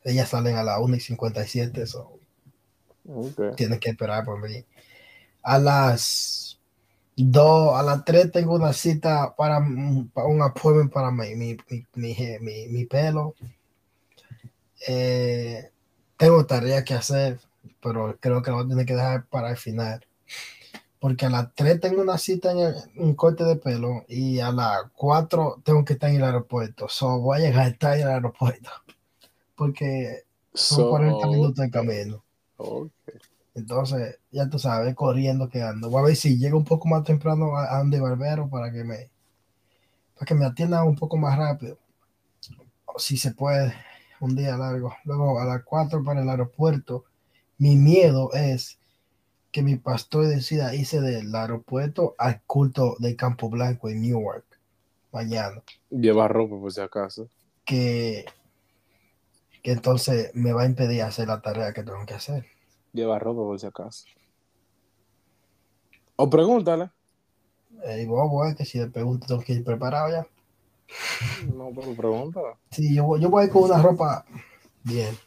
[0.04, 2.20] Ellas salen a las 1 y 57, so
[3.08, 3.52] okay.
[3.56, 4.66] tiene que esperar por mí.
[5.44, 6.51] A las
[7.24, 11.58] Dos, a las tres tengo una cita para, un apoyo para mi, mi,
[11.96, 13.36] mi, mi pelo.
[14.88, 15.70] Eh,
[16.18, 17.40] tengo tarea que hacer,
[17.82, 20.06] pero creo que lo voy a tener que dejar para el final.
[21.00, 24.84] Porque a las tres tengo una cita en un corte de pelo y a las
[24.96, 26.88] cuatro tengo que estar en el aeropuerto.
[26.90, 28.70] So voy a llegar a estar en el aeropuerto.
[29.56, 32.24] Porque son 40 minutos de camino.
[33.54, 35.90] Entonces, ya tú sabes, corriendo que ando.
[35.90, 39.10] Voy a ver si llego un poco más temprano a, donde barbero para que me
[40.16, 41.78] para que me atiendan un poco más rápido.
[42.86, 43.74] O si se puede,
[44.20, 44.94] un día largo.
[45.06, 47.06] Luego a las 4 para el aeropuerto.
[47.58, 48.78] Mi miedo es
[49.52, 54.46] que mi pastor decida irse del aeropuerto al culto de Campo Blanco en Newark
[55.12, 55.62] mañana.
[55.90, 57.30] Lleva ropa por si acaso.
[57.66, 58.26] Que,
[59.62, 62.46] que entonces me va a impedir hacer la tarea que tengo que hacer.
[62.94, 64.06] Lleva ropa por si acaso.
[66.16, 66.92] O pregúntale.
[67.84, 70.28] Eh, vos, que si le pregunto, tengo que ir preparado ya.
[71.56, 72.40] No, pero pregunta.
[72.70, 74.26] Sí, yo, yo voy con una ropa
[74.84, 75.18] bien.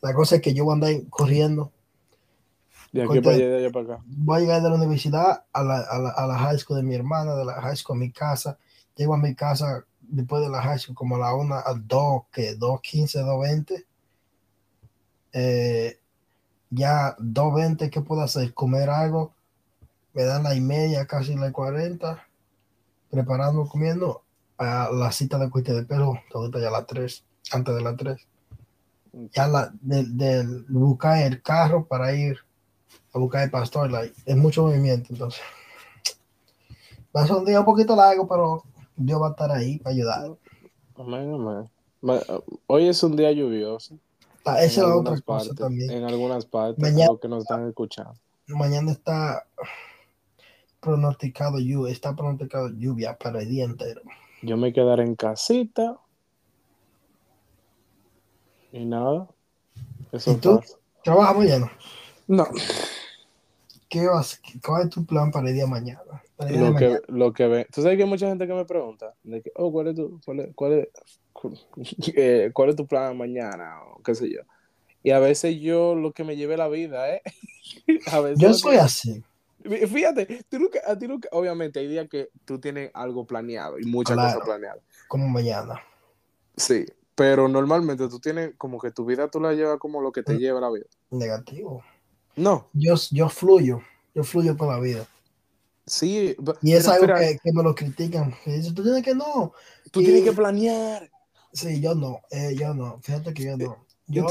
[0.00, 1.72] La cosa es que yo voy a andar corriendo.
[2.92, 4.04] De aquí para allá, de allá para acá.
[4.06, 6.82] Voy a llegar de la universidad a la, a, la, a la high school de
[6.82, 8.58] mi hermana, de la high school a mi casa.
[8.96, 12.22] Llego a mi casa después de la high school como a la una, a dos,
[12.32, 13.86] que dos quince, dos veinte.
[15.32, 15.99] Eh,
[16.70, 18.54] ya 2.20, ¿qué puedo hacer?
[18.54, 19.32] Comer algo,
[20.14, 22.24] me dan la y media, casi la 40,
[23.10, 24.22] preparando, comiendo,
[24.58, 27.96] a la cita de corte de pelo, todavía ya a las 3, antes de las
[27.96, 28.26] 3.
[29.32, 32.38] Ya la, de, buscar el carro para ir
[33.12, 33.90] a buscar el pastor,
[34.24, 35.40] es mucho movimiento, entonces.
[37.14, 38.62] Va a ser un día un poquito largo, pero
[38.96, 40.36] Dios va a estar ahí para ayudar.
[42.66, 43.98] Hoy es un día lluvioso.
[44.44, 45.90] Ah, esa es la otra cosa también.
[45.90, 48.14] En algunas partes, mañana, que nos están escuchando.
[48.46, 49.46] Mañana está.
[50.80, 54.02] pronosticado lluvia, está pronosticado lluvia para el día entero.
[54.42, 55.98] Yo me quedaré en casita.
[58.72, 59.28] Y nada.
[60.12, 60.60] Eso ¿Y tú?
[61.04, 61.72] ¿Trabajas mañana?
[62.26, 62.46] No.
[63.88, 66.22] ¿Qué vas, ¿Cuál es tu plan para el día mañana?
[66.38, 67.66] lo, que, lo que ve.
[67.72, 70.20] Tú sabes que hay mucha gente que me pregunta, de que, oh, ¿cuál es tu,
[70.24, 70.88] cuál es, cuál es,
[72.52, 73.82] cuál es tu plan mañana?
[73.94, 74.40] O qué sé yo.
[75.02, 77.22] Y a veces yo lo que me lleve la vida, ¿eh?
[78.12, 79.24] a veces yo soy así.
[79.62, 83.84] Fíjate, tú nunca, a ti nunca, obviamente hay días que tú tienes algo planeado y
[83.84, 84.82] muchas cosas planeadas.
[85.06, 85.80] Como mañana.
[86.56, 90.22] Sí, pero normalmente tú tienes como que tu vida tú la llevas como lo que
[90.22, 90.38] te mm.
[90.38, 90.86] lleva la vida.
[91.10, 91.84] Negativo.
[92.36, 92.68] No.
[92.72, 93.82] Yo, yo fluyo,
[94.14, 95.06] yo fluyo por la vida.
[95.86, 96.36] Sí.
[96.62, 98.34] Y es algo que, que, me lo critican.
[98.46, 99.52] dicen, tú tienes que no.
[99.90, 101.10] Tú tienes que planear.
[101.52, 103.00] Sí, yo no, eh, yo no.
[103.02, 103.84] Fíjate que yo no.
[104.06, 104.26] Yo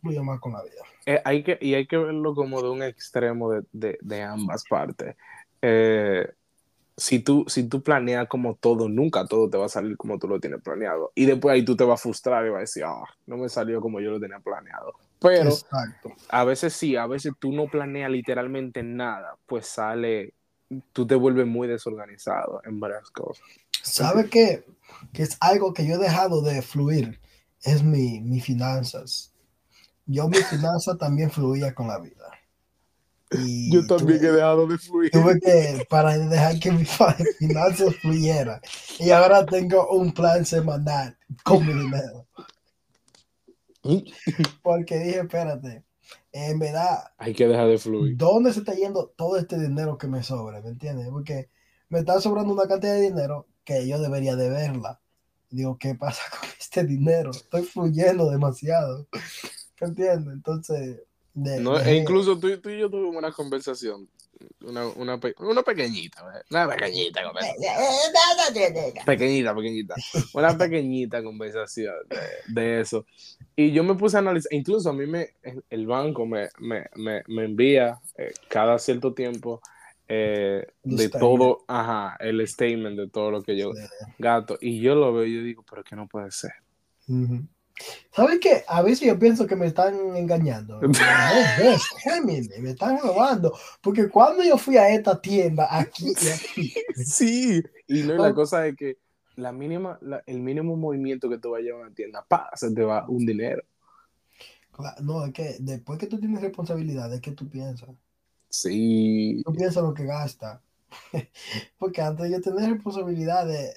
[0.00, 0.82] fluyo más con la vida.
[1.06, 4.64] Eh, hay que, y hay que verlo como de un extremo de, de, de ambas
[4.68, 5.16] partes.
[5.62, 6.28] Eh,
[6.96, 10.28] si tú, si tú planeas como todo, nunca todo te va a salir como tú
[10.28, 11.12] lo tienes planeado.
[11.14, 13.48] Y después ahí tú te vas a frustrar y vas a decir, ah, no me
[13.48, 14.94] salió como yo lo tenía planeado.
[15.20, 15.50] Pero
[16.28, 20.34] a veces sí, a veces tú no planeas literalmente nada, pues sale,
[20.92, 23.44] tú te vuelves muy desorganizado en varias cosas.
[23.82, 24.64] ¿Sabe qué?
[25.12, 27.20] Que es algo que yo he dejado de fluir,
[27.62, 29.32] es mi, mi finanzas
[30.06, 32.30] yo mi finanza también fluía con la vida.
[33.70, 35.10] yo también he dejado de fluir.
[35.10, 36.84] Tuve que, para dejar que mi
[37.38, 38.60] finanzas fluyera.
[38.98, 42.26] Y ahora tengo un plan semanal con mi dinero.
[44.62, 45.84] Porque dije, espérate,
[46.32, 47.04] en verdad.
[47.18, 48.16] Hay que dejar de fluir.
[48.16, 50.60] ¿Dónde se está yendo todo este dinero que me sobra?
[50.60, 51.08] ¿Me entiendes?
[51.08, 51.50] Porque
[51.88, 55.00] me está sobrando una cantidad de dinero que yo debería de verla.
[55.50, 57.32] Digo, ¿qué pasa con este dinero?
[57.32, 59.06] Estoy fluyendo demasiado.
[59.78, 60.32] ¿Entiendes?
[60.32, 61.02] Entonces.
[61.84, 64.08] e incluso tú, tú, y yo tuvimos una conversación,
[64.62, 67.74] una, una, una pequeñita, una pequeñita conversación.
[69.04, 69.94] pequeñita, pequeñita.
[70.32, 73.04] Una pequeñita conversación de, de, eso.
[73.54, 75.34] Y yo me puse a analizar, incluso a mí me,
[75.68, 79.60] el banco me, me, me, me envía eh, cada cierto tiempo
[80.08, 83.72] eh, de todo, ajá, el statement de todo lo que yo
[84.18, 84.56] gato.
[84.60, 86.52] Y yo lo veo y yo digo, pero que no puede ser.
[88.10, 88.64] ¿Sabes qué?
[88.68, 90.80] A veces yo pienso que me están engañando.
[92.60, 93.52] me están robando.
[93.82, 96.74] Porque cuando yo fui a esta tienda, aquí y aquí.
[96.94, 98.98] Sí, y no, la cosa es que
[99.36, 103.06] la mínima, el mínimo movimiento que tú vayas a una tienda, pa, se te va
[103.08, 103.62] un dinero.
[105.02, 107.90] no, es que después que tú tienes responsabilidad, es que tú piensas.
[108.56, 109.42] Sí.
[109.44, 110.62] Tú piensas lo que gasta.
[111.78, 113.74] Porque antes yo tenía responsabilidad de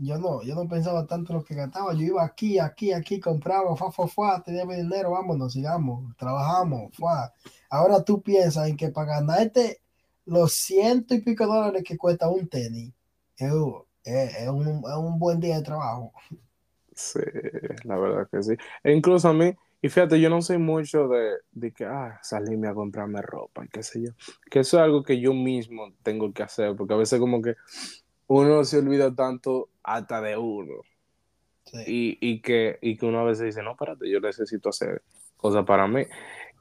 [0.00, 1.94] yo no, yo no pensaba tanto en lo que gastaba.
[1.94, 6.94] Yo iba aquí, aquí, aquí, compraba, fa, fa, fa, tenía mi dinero, vámonos, sigamos, trabajamos,
[6.96, 7.32] fa.
[7.70, 9.80] Ahora tú piensas en que para ganarte
[10.26, 12.92] los ciento y pico dólares que cuesta un tenis,
[13.38, 16.12] es, un, buen día de trabajo.
[16.94, 17.20] Sí,
[17.84, 18.54] la verdad que sí.
[18.84, 22.68] E incluso a mí, y fíjate, yo no soy mucho de, de que, ah, salirme
[22.68, 24.10] a comprarme ropa, qué sé yo.
[24.50, 27.54] Que eso es algo que yo mismo tengo que hacer, porque a veces como que
[28.26, 30.82] uno se olvida tanto hasta de uno.
[31.86, 35.02] Y, que, y que uno a veces dice, no, espérate, yo necesito hacer
[35.36, 36.02] cosas para mí.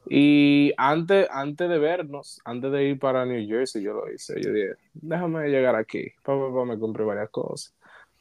[0.10, 4.42] Y antes, antes de vernos, antes de ir para New Jersey, yo lo hice.
[4.42, 6.12] Yo dije, déjame llegar aquí.
[6.24, 7.74] Papá, papá, me compré varias cosas.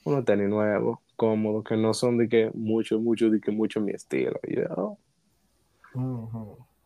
[0.05, 3.93] Unos tenis nuevos, cómodos, que no son de que mucho, mucho, de que mucho mi
[3.93, 4.39] estilo.
[4.47, 4.99] Y, oh".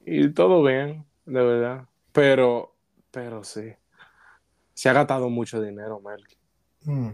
[0.06, 1.88] y todo bien, de verdad.
[2.12, 2.74] Pero,
[3.10, 3.72] pero sí.
[4.72, 6.36] Se ha gastado mucho dinero, Melky.
[6.84, 7.10] Mm.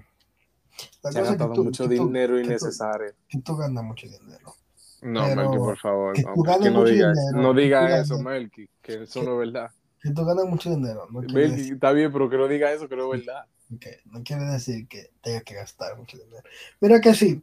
[1.10, 3.12] Se ha gastado mucho dinero innecesario.
[3.28, 4.54] Que tú, ganas mucho dinero.
[5.02, 6.16] No, Melky, por favor.
[6.22, 9.70] no, no diga, no diga eso, Melky, que eso no es verdad.
[10.00, 11.06] Que tú ganas mucho dinero.
[11.10, 13.46] No Melky, está bien, pero que no diga eso, que no es verdad.
[13.74, 13.96] Okay.
[14.04, 16.44] No quiere decir que tenga que gastar mucho dinero.
[16.80, 17.42] Mira que sí,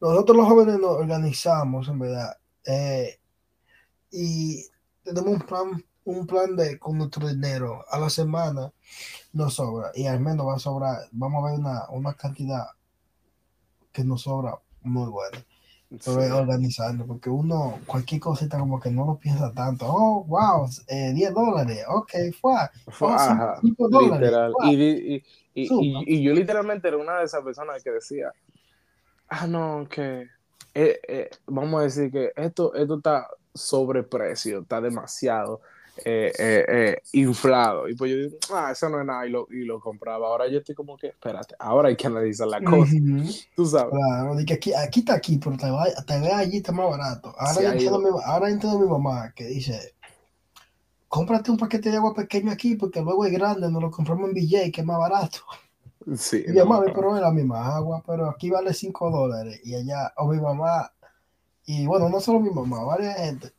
[0.00, 3.18] nosotros los jóvenes nos organizamos, en verdad, eh,
[4.10, 4.66] y
[5.02, 8.72] tenemos un plan, un plan de con nuestro dinero a la semana
[9.32, 12.66] nos sobra y al menos va a sobrar, vamos a ver una, una cantidad
[13.92, 15.44] que nos sobra muy buena.
[16.04, 19.86] Pero organizando, porque uno, cualquier cosita como que no lo piensa tanto.
[19.86, 22.54] Oh, wow, eh, 10 dólares, ok, fue.
[23.00, 24.52] Oh, Literal.
[24.64, 25.24] Y, y,
[25.54, 28.32] y, y, yo literalmente era una de esas personas que decía,
[29.28, 30.28] ah, no, que
[30.74, 35.60] eh, eh, vamos a decir que esto, esto está sobreprecio, está demasiado
[35.98, 37.88] eh, eh, eh, inflado.
[37.88, 40.26] Y pues yo digo, ah, eso no es nada, y lo, y lo compraba.
[40.26, 42.92] Ahora yo estoy como que, espérate, ahora hay que analizar la cosa.
[43.54, 43.94] Tú sabes.
[43.94, 47.34] Claro, de que aquí, aquí está aquí, pero te, ve allí está más barato.
[47.38, 49.94] Ahora, entiendo mi, ahora entiendo mi mamá que dice,
[51.08, 54.34] cómprate un paquete de agua pequeño aquí porque luego es grande, nos lo compramos en
[54.34, 55.40] BJ, que es más barato.
[56.16, 56.42] Sí.
[56.46, 59.60] Y mi mamá, pero es la misma agua, pero aquí vale 5 dólares.
[59.62, 60.90] Y ella, o mi mamá,
[61.66, 63.52] y bueno, no solo mi mamá, varias gente,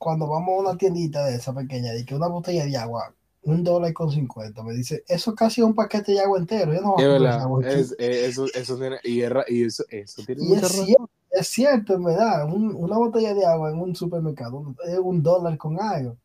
[0.00, 3.62] cuando vamos a una tiendita de esa pequeña, y que una botella de agua, un
[3.62, 6.72] dólar con 50, me dice, eso casi es un paquete de agua entero.
[6.72, 10.68] Yo no es verdad, es, eso, eso tiene, y, y eso, eso tiene y es,
[10.68, 15.22] cierto, es cierto, en verdad, un, una botella de agua en un supermercado es un
[15.22, 16.16] dólar con algo.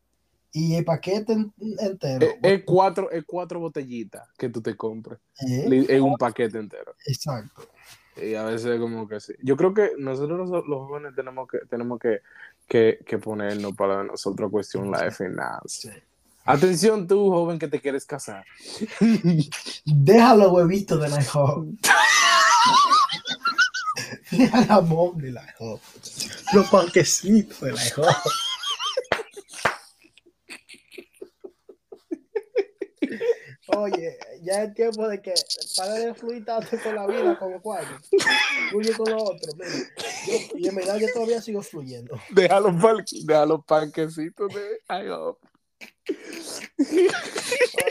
[0.52, 1.36] Y el paquete
[1.78, 2.28] entero.
[2.42, 5.18] Es, cuatro, es cuatro botellitas que tú te compres.
[5.38, 6.94] Es un paquete entero.
[7.04, 7.68] Exacto.
[8.16, 9.34] Y a veces como que sí.
[9.42, 12.20] Yo creo que nosotros los, jóvenes tenemos que, tenemos que,
[12.68, 15.92] que, que ponernos para nosotros cuestión la de finanzas.
[16.44, 18.44] Atención tú, joven, que te quieres casar.
[19.84, 21.78] Déjalo huevito de la joven.
[24.30, 25.80] Deja el amor de la joven.
[26.52, 28.14] Los panquecitos de la joven.
[33.76, 35.34] Oye, ya es tiempo de que
[35.76, 37.98] para de fluir tanto con la vida como cuando
[38.70, 39.52] fluye con lo otro.
[40.54, 42.18] y en verdad yo todavía sigo fluyendo.
[42.30, 42.74] Deja los,
[43.26, 45.38] deja los panquecitos de ay, oh.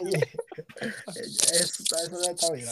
[0.02, 0.32] Oye,
[1.14, 2.68] eso, eso no está bien,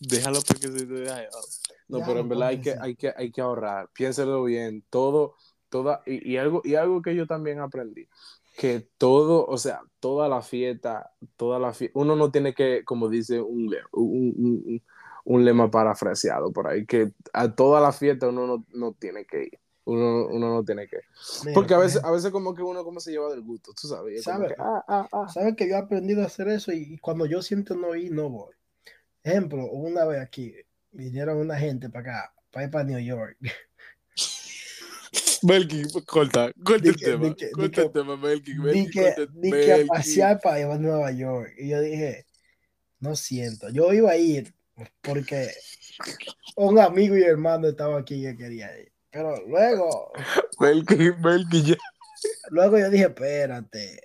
[0.00, 1.44] Deja los panquecitos de ay, oh.
[1.88, 3.88] No, pero en verdad hay que, hay, que, hay que ahorrar.
[3.94, 4.84] Piénselo bien.
[4.90, 5.36] Todo,
[5.70, 8.08] toda, y, y, algo, y algo que yo también aprendí
[8.56, 13.08] que todo, o sea, toda la fiesta, toda la fiesta, uno no tiene que, como
[13.08, 14.82] dice un, un,
[15.24, 19.44] un, lema parafraseado por ahí, que a toda la fiesta uno no, no tiene que
[19.44, 19.58] ir.
[19.86, 21.00] Uno, uno, no tiene que.
[21.52, 24.22] Porque a veces, a veces como que uno como se lleva del gusto, tú sabes.
[24.22, 25.28] ¿Sabes que, ah, ah, ah.
[25.28, 28.30] ¿Sabe que yo he aprendido a hacer eso y, cuando yo siento no ir, no
[28.30, 28.54] voy?
[29.22, 30.54] Ejemplo, una vez aquí
[30.90, 33.36] vinieron una gente para acá, para ir para New York.
[35.44, 37.36] Melky, corta, corta el tema.
[37.52, 38.54] corta el tema, Melky.
[38.54, 41.52] Melky que, a pasear para ir a Nueva York.
[41.58, 42.26] Y yo dije,
[43.00, 43.68] no siento.
[43.68, 44.54] Yo iba a ir
[45.02, 45.50] porque
[46.56, 48.90] un amigo y hermano estaba aquí y yo quería ir.
[49.10, 50.12] Pero luego.
[50.60, 51.76] Melky, Melky ya.
[52.48, 54.00] Luego yo dije, espérate.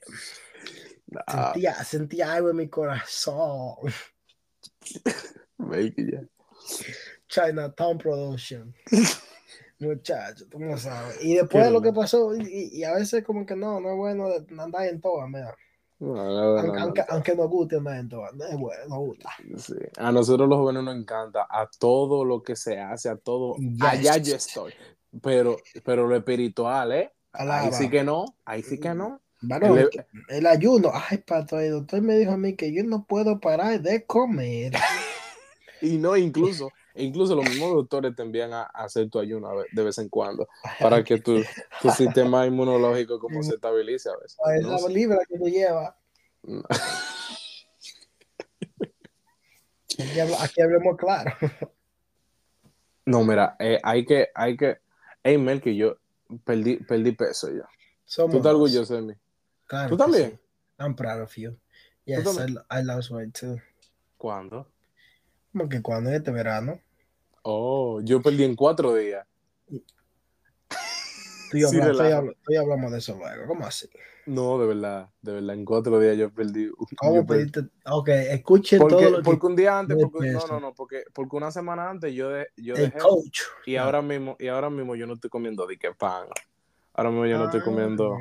[1.25, 3.75] Sentía, sentía algo en mi corazón.
[5.57, 6.21] Melky ya.
[7.29, 8.75] Chinatown Production.
[9.79, 11.23] Muchacho, tú no sabes.
[11.23, 14.27] Y después de lo que pasó, y, a veces como que no, no es bueno
[14.61, 15.55] andar en todas, mira.
[15.99, 19.29] aunque, aunque, nos guste andar en todas, no es bueno, nos gusta.
[19.57, 19.75] Sí.
[19.97, 24.17] A nosotros los jóvenes nos encanta, a todo lo que se hace, a todo, allá
[24.17, 24.73] yo estoy.
[25.21, 27.13] Pero, pero lo espiritual, ¿eh?
[27.31, 29.21] Ahí sí que no, ahí sí que no.
[29.41, 29.89] Bueno,
[30.27, 33.79] el, ayuno, ay, pato, el doctor me dijo a mí que yo no puedo parar
[33.79, 34.73] de comer.
[35.81, 39.83] y no, incluso e incluso los mismos doctores te envían a, hacer tu ayuno de
[39.83, 40.47] vez en cuando
[40.79, 41.41] para que tu,
[41.81, 44.37] tu sistema inmunológico como se estabilice a veces.
[44.61, 44.79] ¿no?
[44.79, 45.93] La libra que tú llevas.
[50.39, 51.31] aquí, hablemos claro.
[53.05, 54.77] No, mira, eh, hay que, hay que,
[55.23, 55.97] hey Mel, que yo
[56.43, 57.67] perdí, perdí peso ya.
[58.15, 59.13] ¿Tú estás orgulloso de mí?
[59.65, 60.31] Claro ¿Tú también?
[60.31, 60.39] Sí.
[60.79, 61.57] I'm proud of you.
[62.05, 63.57] Yes, I, I lost weight too.
[64.17, 64.67] ¿Cuándo?
[65.51, 66.79] Como que cuando este verano.
[67.43, 69.25] Oh, yo perdí en cuatro días.
[71.45, 73.47] Estoy, hablando, estoy, hablando, de eso luego.
[73.47, 73.89] ¿Cómo así?
[74.27, 76.69] No, de verdad, de verdad, en cuatro días yo perdí.
[76.95, 77.61] ¿Cómo pediste?
[77.85, 81.49] Ok, escuche todo lo Porque un día antes, porque, no, no, no, porque, porque una
[81.49, 83.41] semana antes yo, de, yo El coach.
[83.65, 86.27] Y ahora mismo, y ahora mismo yo no estoy comiendo de que pan.
[86.99, 88.17] Ahora mismo yo no estoy comiendo.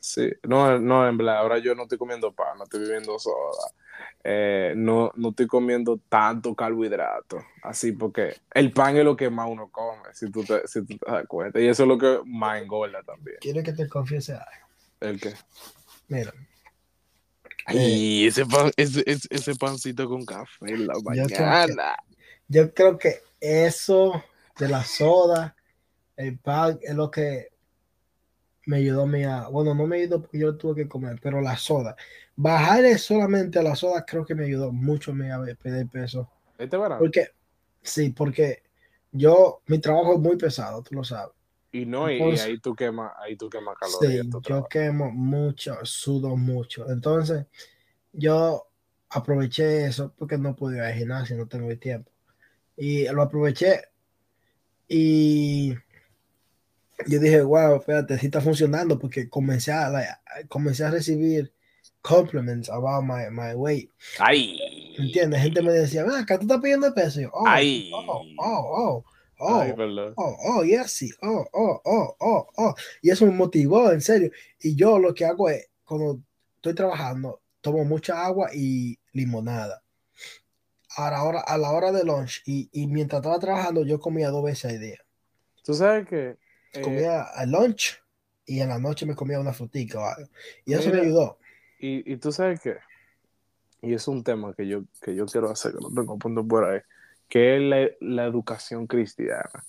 [0.00, 3.72] Sí, no, no, en verdad, ahora yo no estoy comiendo pan, no estoy viviendo soda.
[4.22, 9.48] Eh, no, no estoy comiendo tanto carbohidrato, así porque el pan es lo que más
[9.50, 12.20] uno come, si tú te, si tú te das cuenta, y eso es lo que
[12.24, 13.38] más engorda también.
[13.40, 14.68] ¿Quieres que te confiese algo?
[15.00, 15.34] ¿El qué?
[16.06, 16.32] Mira.
[17.66, 21.96] Ay, ese, pan, ese, ese, pancito con café en la mañana.
[22.46, 24.22] Yo creo, que, eso
[24.56, 25.56] de la soda,
[26.16, 27.53] el pan, es lo que
[28.66, 31.40] me ayudó a mí a, bueno, no me ayudó porque yo tuve que comer, pero
[31.40, 31.96] la soda.
[32.36, 36.30] Bajar solamente a la soda creo que me ayudó mucho a mí a perder peso.
[36.58, 36.98] ¿Este verano?
[36.98, 37.28] Porque,
[37.82, 38.62] sí, porque
[39.12, 41.34] yo, mi trabajo es muy pesado, tú lo sabes.
[41.72, 44.26] Y no, y, ahí tú quemas, ahí tú quemas calorías.
[44.26, 46.88] Sí, yo quemo mucho, sudo mucho.
[46.88, 47.46] Entonces,
[48.12, 48.68] yo
[49.10, 52.12] aproveché eso porque no pude ir al gimnasio, no tengo el tiempo.
[52.76, 53.88] Y lo aproveché
[54.88, 55.74] y
[57.06, 61.52] yo dije, wow, espérate, sí está funcionando porque comencé a, comencé a recibir
[62.02, 63.90] compliments about my, my weight.
[64.18, 64.58] Ay.
[64.98, 65.42] ¿Entiendes?
[65.42, 67.20] Gente me decía, ah, acá tú estás pidiendo peso.
[67.20, 67.90] Yo, oh, Ay.
[67.94, 69.04] oh, oh, oh.
[69.36, 69.74] Oh, Ay,
[70.16, 72.74] oh, oh, sí, oh, oh, oh, oh, oh.
[73.02, 74.30] Y eso me motivó, en serio.
[74.60, 76.20] Y yo lo que hago es, cuando
[76.54, 79.82] estoy trabajando, tomo mucha agua y limonada.
[80.96, 84.30] A la hora, a la hora de lunch y, y mientras estaba trabajando, yo comía
[84.30, 84.98] dos veces al día.
[85.64, 86.36] Tú sabes que.
[86.74, 88.00] Eh, comía al lunch
[88.46, 90.30] y en la noche me comía una frutica o algo.
[90.64, 91.38] Y eso me ayudó.
[91.78, 92.76] Y, y tú sabes que.
[93.82, 96.64] Y es un tema que yo, que yo quiero hacer, que no tengo punto por
[96.64, 96.80] ahí,
[97.28, 99.64] que es la, la educación cristiana.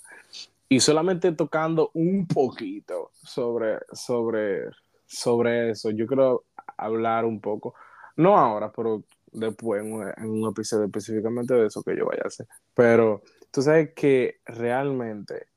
[0.67, 4.69] Y solamente tocando un poquito sobre, sobre,
[5.05, 6.45] sobre eso, yo quiero
[6.77, 7.75] hablar un poco,
[8.15, 12.47] no ahora, pero después en un, episodio específicamente de eso que yo vaya a hacer.
[12.73, 15.47] Pero tú sabes que realmente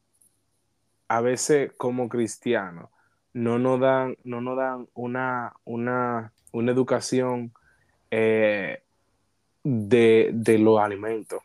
[1.09, 2.91] a veces como cristianos
[3.33, 7.53] no nos dan, no nos dan una, una, una educación
[8.11, 8.83] eh,
[9.63, 11.41] de, de, los alimentos.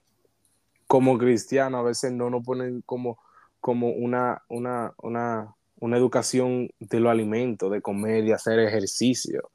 [0.88, 3.20] Como cristianos a veces no nos ponen como,
[3.60, 9.52] como una, una, una, una educación de los alimentos, de comer y hacer ejercicio.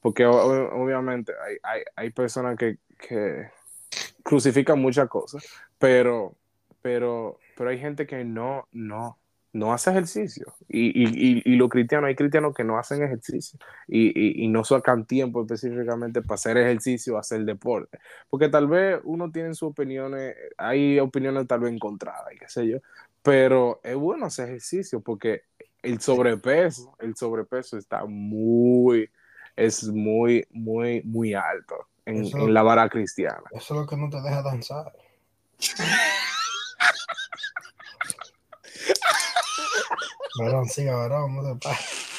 [0.00, 3.48] Porque obviamente hay, hay, hay personas que, que,
[4.22, 5.44] crucifican muchas cosas,
[5.78, 6.36] pero,
[6.80, 9.18] pero, pero hay gente que no, no,
[9.52, 10.54] no hace ejercicio.
[10.68, 15.04] Y, y, y, los cristianos, hay cristianos que no hacen ejercicio y, y, no sacan
[15.06, 17.98] tiempo específicamente para hacer ejercicio o hacer deporte.
[18.30, 22.78] Porque tal vez uno tiene sus opiniones, hay opiniones tal vez encontradas, qué sé yo,
[23.22, 25.42] pero es bueno hacer ejercicio porque
[25.82, 29.10] el sobrepeso, el sobrepeso está muy,
[29.56, 33.42] es muy, muy, muy alto en, la vara cristiana.
[33.50, 34.92] Eso es lo que no te deja danzar.
[40.38, 41.68] varón, siga, varón, no te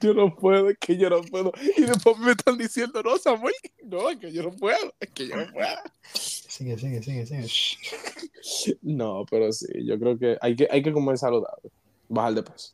[0.00, 1.52] Yo no puedo, es que yo no puedo.
[1.76, 5.28] Y después me están diciendo, no, Samuel, no, es que yo no puedo, es que
[5.28, 5.68] yo no puedo.
[6.12, 7.48] Sigue, sigue, sigue, sigue.
[8.82, 11.70] No, pero sí, yo creo que hay que, hay que comer saludable,
[12.08, 12.72] bajar de peso.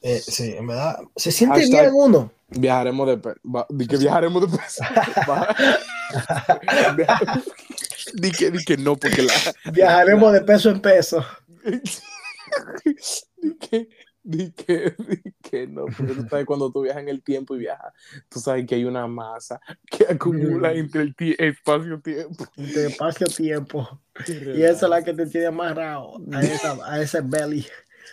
[0.00, 2.30] Eh, sí, en verdad, se siente bien uno.
[2.48, 3.36] Viajaremos de peso.
[3.68, 4.84] Di que viajaremos de peso.
[8.14, 9.32] di, que, di que no, porque la.
[9.72, 11.24] Viajaremos de peso en peso.
[13.36, 13.88] di que.
[14.28, 17.60] Di que, di que no, porque tú sabes cuando tú viajas en el tiempo y
[17.60, 17.94] viajas,
[18.28, 19.58] tú sabes que hay una masa
[19.90, 22.44] que acumula entre el espacio-tiempo.
[22.56, 24.02] Entre espacio-tiempo.
[24.26, 27.64] Y esa es la que te tiene amarrado a, esa, a ese belly.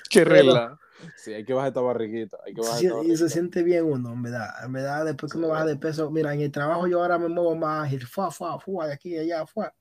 [0.09, 0.79] Qué regla.
[1.17, 2.37] Sí, hay que bajar esta barriguita.
[2.45, 4.49] Hay que bajar y se siente bien uno, en verdad.
[4.63, 7.27] En verdad, después que uno baja de peso, mira, en el trabajo yo ahora me
[7.27, 8.05] muevo más ágil.
[8.05, 9.73] Fua, fua, fua, de aquí allá, fua.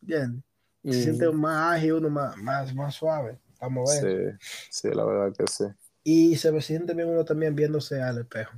[0.00, 0.42] Bien.
[0.84, 3.38] Se siente más ágil, uno más, más, más suave.
[3.60, 4.38] Vamos a ver.
[4.40, 5.64] Sí, sí, la verdad que sí.
[6.02, 8.52] Y se siente bien uno también viéndose al espejo.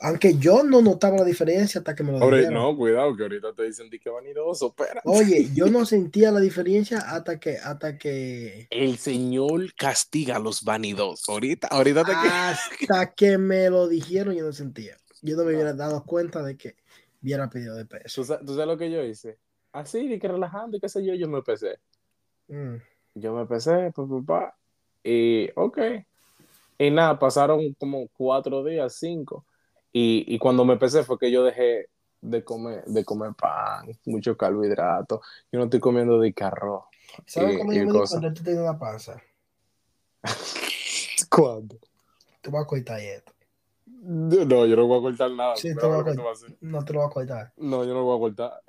[0.00, 2.54] Aunque yo no notaba la diferencia hasta que me lo dijeron.
[2.54, 5.00] No, cuidado, que ahorita te dicen que vanidoso, espera.
[5.04, 8.66] Oye, yo no sentía la diferencia hasta que, hasta que...
[8.70, 11.28] El Señor castiga a los vanidosos.
[11.28, 14.96] Ahorita, ahorita te Hasta que me lo dijeron, yo no sentía.
[15.20, 16.76] Yo no me hubiera dado cuenta de que
[17.22, 18.22] hubiera pedido de peso.
[18.22, 19.38] ¿Tú sabes, lo que yo hice?
[19.72, 21.78] Así, de que relajando y qué sé yo, yo me pesé.
[22.48, 22.76] Mm.
[23.14, 24.56] Yo me pues, papá.
[25.04, 25.78] Y, ok,
[26.78, 29.46] y nada, pasaron como cuatro días, cinco.
[29.92, 31.88] Y, y cuando me empecé fue que yo dejé
[32.20, 35.20] de comer, de comer pan, mucho carbohidrato.
[35.50, 36.86] Yo no estoy comiendo de carro.
[37.26, 39.22] ¿Sabes cómo yo me cuando tú tienes una panza?
[41.30, 41.78] ¿Cuándo?
[42.40, 43.32] Tú vas a cortar esto.
[43.86, 45.56] No, yo no voy a cortar nada.
[45.56, 46.16] Sí, te a cortar.
[46.60, 47.52] No te lo voy a cortar.
[47.56, 48.62] No, yo no lo voy a cortar.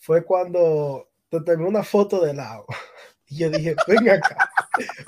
[0.00, 2.66] Fue cuando te tomé una foto de lado.
[3.32, 4.36] Y yo dije, venga acá.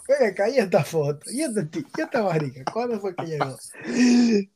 [0.07, 3.59] Ven acá, y esta foto, y esta, y esta barriga, ¿cuándo fue que llegó?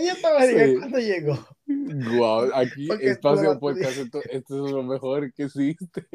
[0.00, 0.76] ¿Y esta barriga sí.
[0.76, 1.46] cuándo llegó?
[1.66, 6.06] Wow, aquí Porque Espacio Podcast, esto, esto, es lo mejor que existe.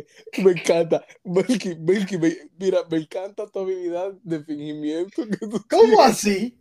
[0.42, 1.04] Me encanta.
[1.26, 5.28] Melky, Melky, me, mira, me encanta tu habilidad de fingimiento.
[5.28, 6.00] Que tú ¿Cómo tienes.
[6.00, 6.58] así?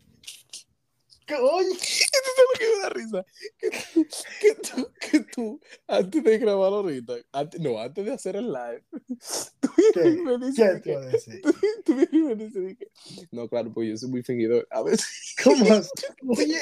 [1.39, 3.27] Oye, esto es lo que me da risa.
[3.59, 4.07] Que tú,
[4.41, 8.85] que tú, que tú antes de grabar ahorita, antes, no, antes de hacer el live,
[9.61, 10.11] tú ¿Qué?
[10.11, 10.83] me dices.
[10.83, 11.55] ¿Qué te Tú,
[11.85, 12.91] tú me dices que,
[13.31, 14.67] no, claro, pues yo soy muy fingidor.
[14.71, 14.99] A ver
[15.43, 16.59] ¿Cómo Oye,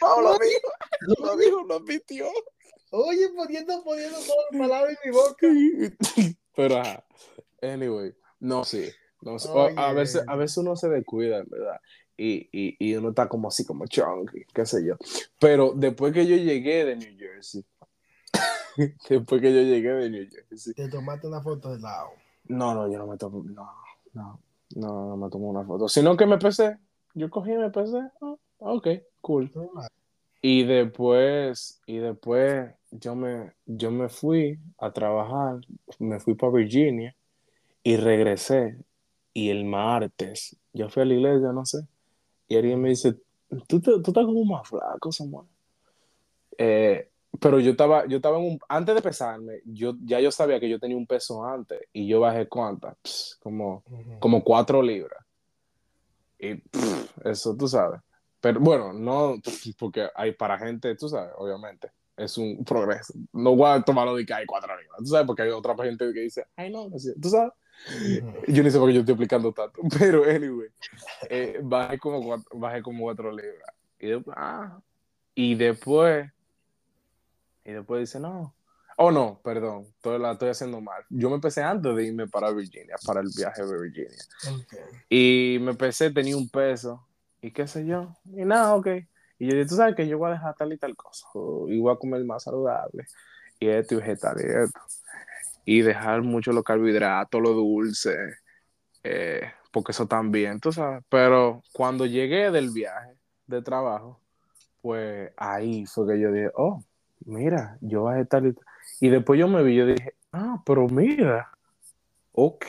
[0.00, 2.28] Pablo lo dijo, lo dijo, lo admitió.
[2.90, 6.36] Oye, poniendo, poniendo todas las palabras en mi boca.
[6.54, 7.04] Pero, ajá.
[7.62, 8.88] Anyway, no, sí.
[9.22, 9.36] No,
[9.76, 11.80] a, veces, a veces uno se descuida, en verdad
[12.16, 14.96] y, y, y, uno está como así, como chunky, qué sé yo.
[15.38, 17.64] Pero después que yo llegué de New Jersey,
[19.08, 20.74] después que yo llegué de New Jersey.
[20.74, 22.10] ¿Te tomaste una foto de lado?
[22.48, 23.68] No, no, yo no me tomo, no,
[24.14, 24.40] no,
[24.76, 26.78] no, no me tomo una foto, sino que me pesé,
[27.14, 28.88] yo cogí y me pesé, oh, ok,
[29.20, 29.50] cool.
[30.40, 35.60] Y después, y después yo me, yo me fui a trabajar,
[35.98, 37.14] me fui para Virginia
[37.82, 38.78] y regresé
[39.32, 41.86] Y el martes, yo fui a la iglesia, no sé,
[42.48, 43.14] y alguien me dice,
[43.66, 45.46] tú, tú estás como más flaco, Samuel.
[46.58, 50.60] Eh, pero yo estaba, yo estaba en un, antes de pesarme, yo, ya yo sabía
[50.60, 53.82] que yo tenía un peso antes y yo bajé cuántas, como,
[54.18, 55.24] como cuatro libras.
[56.38, 56.62] Y
[57.24, 58.00] eso tú sabes.
[58.40, 59.36] Pero bueno, no,
[59.78, 63.14] porque hay para gente, tú sabes, obviamente, es un progreso.
[63.32, 66.12] No voy a tomarlo de que hay cuatro libras, tú sabes, porque hay otra gente
[66.12, 66.88] que dice, ay no,
[67.20, 67.52] tú sabes.
[68.48, 70.68] Yo ni sé por qué yo estoy explicando tanto, pero anyway,
[71.28, 73.74] eh, bajé, como bajé como cuatro libras.
[73.98, 74.80] Y después, ah,
[75.34, 76.30] y después
[77.66, 78.54] y después dice, no.
[78.96, 81.02] Oh, no, perdón, todo la estoy haciendo mal.
[81.10, 84.24] Yo me empecé antes de irme para Virginia, para el viaje de Virginia.
[85.08, 87.04] Y me empecé, tenía un peso,
[87.42, 88.16] y qué sé yo.
[88.24, 88.86] Y nada, ok.
[89.38, 91.26] Y yo dije, tú sabes que yo voy a dejar tal y tal cosa,
[91.66, 93.04] y voy a comer más saludable,
[93.58, 94.80] y esto y vegetal y esto.
[95.66, 98.16] Y dejar mucho los carbohidratos, lo dulce,
[99.02, 101.04] eh, porque eso también, tú sabes.
[101.10, 104.18] Pero cuando llegué del viaje de trabajo,
[104.80, 106.82] pues ahí fue que yo dije, oh,
[107.26, 108.64] mira, yo bajé tal y tal.
[109.00, 111.50] Y después yo me vi, yo dije, ah, pero mira,
[112.32, 112.66] ok.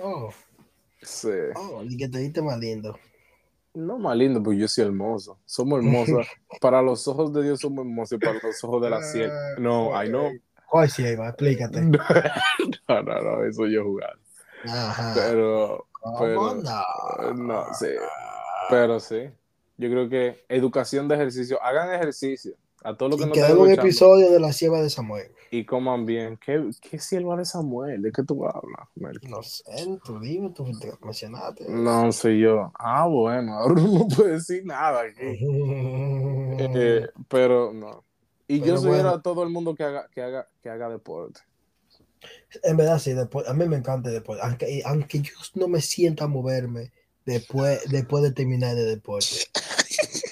[0.00, 0.30] Oh.
[1.02, 1.28] Sí.
[1.54, 2.98] Oh, y que te diste más lindo.
[3.74, 5.38] No más lindo, porque yo soy hermoso.
[5.44, 6.26] Somos hermosos.
[6.60, 9.32] para los ojos de Dios somos hermosos y para los ojos de la cielo.
[9.58, 10.30] No, I know.
[10.68, 11.28] ¿Cuál ciega?
[11.28, 11.80] Explícate.
[11.82, 14.18] no, no, no, eso yo jugar.
[14.64, 15.12] Ajá.
[15.14, 15.86] Pero,
[16.18, 17.34] pero no?
[17.34, 17.88] no, sí.
[18.68, 19.30] Pero sí.
[19.78, 21.62] Yo creo que educación de ejercicio.
[21.62, 22.54] Hagan ejercicio.
[22.82, 25.32] A todo lo que y no un episodio de la sierva de Samuel.
[25.50, 26.36] Y coman bien.
[26.36, 28.00] ¿Qué, qué sierva de Samuel?
[28.00, 28.88] ¿De qué tú hablas?
[29.22, 29.64] No sé,
[30.04, 31.64] tú dime, tú te mencionaste.
[31.68, 32.70] No sé yo.
[32.78, 35.20] Ah, bueno, ahora no puedo decir nada aquí.
[36.58, 38.05] Eh, pero no.
[38.48, 41.40] Y yo soy a todo el mundo que haga, que haga, que haga deporte.
[42.62, 44.42] En verdad, sí, a mí me encanta el deporte.
[44.44, 46.92] Aunque, aunque yo no me sienta a moverme
[47.24, 49.36] después, después de terminar el deporte.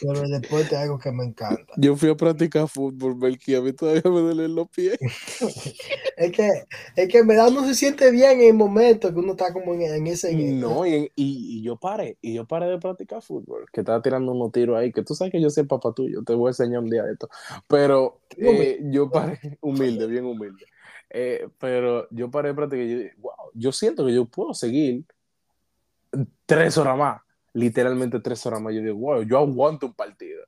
[0.00, 1.72] Pero el deporte es algo que me encanta.
[1.76, 4.98] Yo fui a practicar fútbol, Melqui, a mí todavía me duelen los pies.
[6.16, 6.50] es, que,
[6.96, 9.74] es que en verdad no se siente bien en el momento que uno está como
[9.74, 10.34] en, ese...
[10.34, 14.52] No, y, y, yo paré, y yo paré de practicar fútbol, que estaba tirando unos
[14.52, 16.90] tiros ahí, que tú sabes que yo soy papá tuyo, te voy a enseñar un
[16.90, 17.28] día de esto.
[17.68, 20.66] Pero eh, yo paré, humilde, bien humilde.
[21.10, 24.54] Eh, pero yo paré de practicar y yo dije, wow, yo siento que yo puedo
[24.54, 25.04] seguir
[26.46, 27.23] tres horas más
[27.54, 28.74] literalmente tres horas más.
[28.74, 30.44] Yo digo, wow, yo aguanto un partido.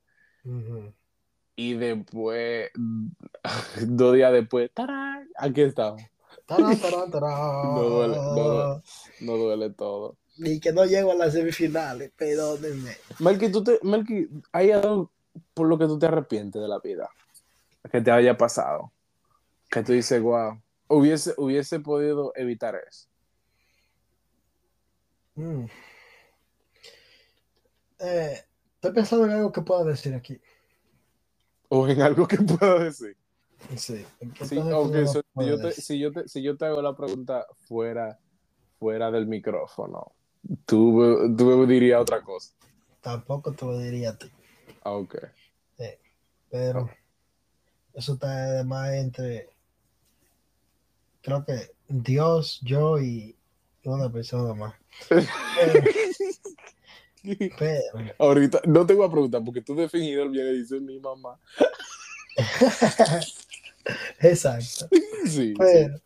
[1.57, 2.71] Y después,
[3.87, 5.29] dos días después, ¡tarán!
[5.39, 6.03] aquí estamos.
[6.49, 8.17] no, duele,
[9.21, 10.17] no, duele, todo.
[10.39, 12.93] Y que no llego a las semifinales, perdónenme.
[13.19, 15.11] Melky, tú te, Melky, ¿hay algo
[15.55, 17.09] por lo que tú te arrepientes de la vida?
[17.91, 18.93] Que te haya pasado.
[19.71, 23.09] Que tú dices, wow, hubiese, hubiese podido evitar eso.
[25.35, 25.67] Mm.
[27.99, 28.45] Eh,
[28.75, 30.41] estoy pensando en algo que pueda decir aquí.
[31.69, 33.17] O en algo que pueda decir.
[33.77, 34.05] Sí.
[34.45, 35.73] si, yo te,
[36.29, 38.19] si, yo te, hago la pregunta fuera,
[38.79, 40.13] fuera del micrófono,
[40.65, 42.55] tú, tú me dirías otra cosa.
[43.01, 44.31] Tampoco te lo diría a ti.
[44.83, 45.17] Ah, ok.
[46.51, 46.89] pero
[47.95, 49.49] eso está además entre,
[51.23, 53.37] creo que Dios, yo y
[53.87, 54.75] una persona más.
[58.19, 61.39] Ahorita no te voy a preguntar porque tú definido el bien y dices mi mamá.
[64.21, 64.89] Exacto.
[65.27, 65.97] Sí, pero,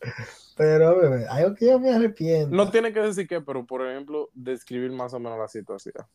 [0.56, 2.56] pero bebé, algo que yo me arrepiento.
[2.56, 6.06] No tiene que decir qué, pero por ejemplo, describir más o menos la situación.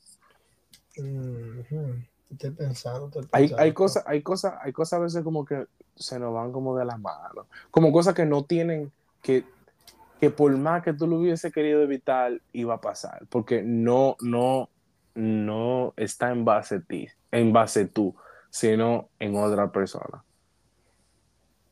[2.31, 3.11] Estoy pensando.
[3.31, 6.75] Hay, hay cosas, hay cosas, hay cosas a veces como que se nos van como
[6.75, 7.45] de las manos.
[7.69, 8.91] Como cosas que no tienen
[9.21, 9.43] que
[10.19, 14.69] que por más que tú lo hubiese querido evitar, iba a pasar, porque no, no,
[15.15, 18.15] no está en base a ti, en base tú,
[18.49, 20.23] sino en otra persona.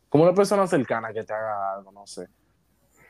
[0.10, 2.28] Como una persona cercana que te haga algo, no sé.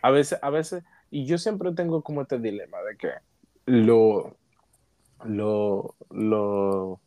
[0.02, 3.10] A veces, a veces, y yo siempre tengo como este dilema de que
[3.66, 4.36] lo,
[5.24, 7.00] lo, lo,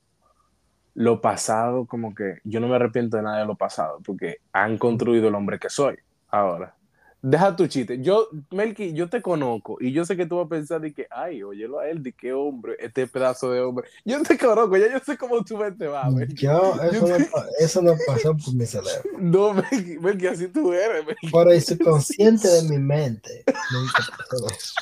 [0.94, 4.78] lo pasado, como que yo no me arrepiento de nada de lo pasado, porque han
[4.78, 5.96] construido el hombre que soy
[6.28, 6.74] ahora.
[7.22, 8.00] Deja tu chiste.
[8.00, 11.06] Yo, Melky, yo te conozco y yo sé que tú vas a pensar de que,
[11.10, 13.88] ay, óyelo a él, de qué hombre, este pedazo de hombre.
[14.04, 17.16] Yo te conozco, ya yo sé cómo tu mente va, Yo, eso, no,
[17.58, 19.02] eso no pasó por mi cerebro.
[19.18, 21.28] No, Melky, Melky así tú eres, Melky.
[21.28, 23.44] Por el subconsciente de mi mente.
[23.72, 24.74] Nunca pasó eso.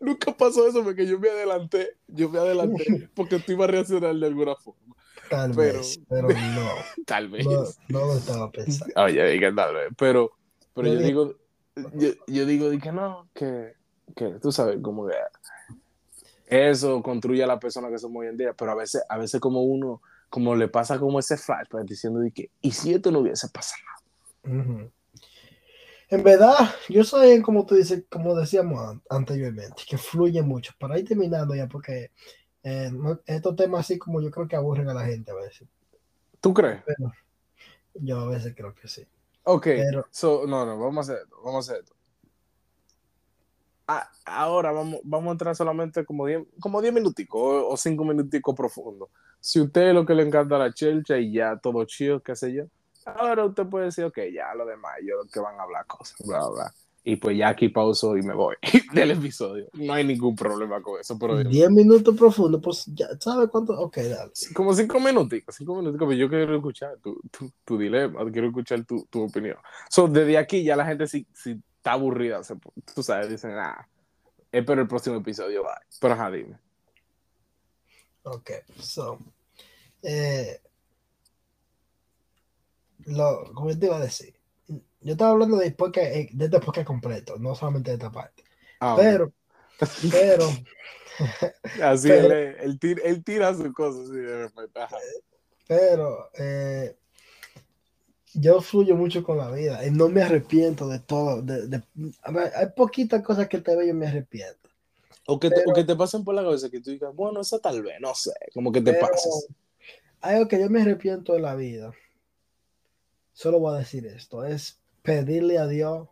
[0.00, 4.14] nunca pasó eso porque yo me adelanté, yo me adelanté porque tú ibas a reaccionar
[4.14, 4.80] de alguna forma.
[5.28, 6.70] Tal vez, pero no.
[7.06, 7.46] tal vez.
[7.46, 8.92] No, no, lo estaba pensando.
[8.96, 10.32] Oye, tal vez, pero
[10.80, 11.34] pero yo digo,
[11.94, 13.74] yo, yo digo, que no, que
[14.14, 15.14] que tú sabes, como que
[16.46, 19.40] eso construye a la persona que somos hoy en día, pero a veces, a veces
[19.40, 23.10] como uno, como le pasa como ese flash, pues, diciendo de que, ¿y si esto
[23.10, 23.82] no hubiese pasado?
[24.42, 26.56] En verdad,
[26.88, 30.72] yo soy, como tú dices, como decíamos anteriormente, que fluye mucho.
[30.78, 32.10] Para ir terminando ya, porque
[32.64, 32.90] eh,
[33.26, 35.68] estos temas así como yo creo que aburren a la gente a veces.
[36.40, 36.82] ¿Tú crees?
[37.94, 39.06] yo a veces creo que sí.
[39.44, 39.66] Ok,
[40.10, 41.96] so, no, no, vamos a hacer esto, vamos a hacer esto.
[44.26, 49.08] ahora vamos, vamos a entrar solamente como 10 como diez minuticos o 5 minuticos profundos.
[49.40, 52.52] Si usted es lo que le encanta la chelcha y ya todo chido, qué sé
[52.52, 52.64] yo,
[53.06, 56.46] ahora usted puede decir, ok, ya lo demás, yo que van a hablar cosas, bla,
[56.48, 56.74] bla.
[57.02, 58.56] Y pues ya aquí pauso y me voy
[58.92, 59.68] del episodio.
[59.72, 61.18] No hay ningún problema con eso.
[61.18, 63.72] Pero 10 minutos profundos, pues ya, ¿sabe cuánto?
[63.78, 64.32] Ok, dale.
[64.54, 68.84] Como 5 minutos, 5 minutos, pero yo quiero escuchar tu, tu, tu, dilema, quiero escuchar
[68.84, 69.56] tu, tu opinión.
[69.88, 72.42] So, desde aquí ya la gente si, si está aburrida,
[72.94, 73.88] tú sabes, dicen, ah,
[74.52, 75.72] espero el próximo episodio, bye.
[75.98, 76.58] Pero ajá, dime.
[78.24, 79.18] Ok, so,
[80.02, 80.60] eh,
[83.06, 84.34] lo, como te iba a decir,
[85.00, 88.44] yo estaba hablando de, podcast, eh, de este podcast completo, no solamente de esta parte.
[88.80, 89.32] Ah, pero,
[90.10, 90.48] pero.
[91.82, 94.80] Así él, él, tira, él, tira sus cosas así de repente.
[95.66, 96.96] Pero eh,
[98.34, 101.42] yo fluyo mucho con la vida y no me arrepiento de todo.
[101.42, 101.82] De, de,
[102.54, 104.70] hay poquitas cosas que te veo y me arrepiento.
[105.26, 107.58] O que, te, o que te pasen por la cabeza que tú digas, bueno, eso
[107.58, 109.46] tal vez, no sé, como que te pases.
[110.22, 111.92] Hay algo que yo me arrepiento de la vida.
[113.40, 116.10] Solo voy a decir esto: es pedirle a Dios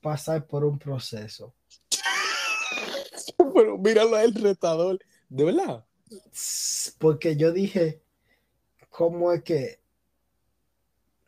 [0.00, 1.54] pasar por un proceso.
[3.54, 4.98] Pero míralo el retador,
[5.28, 5.84] de verdad.
[6.98, 8.02] Porque yo dije,
[8.90, 9.80] ¿cómo es que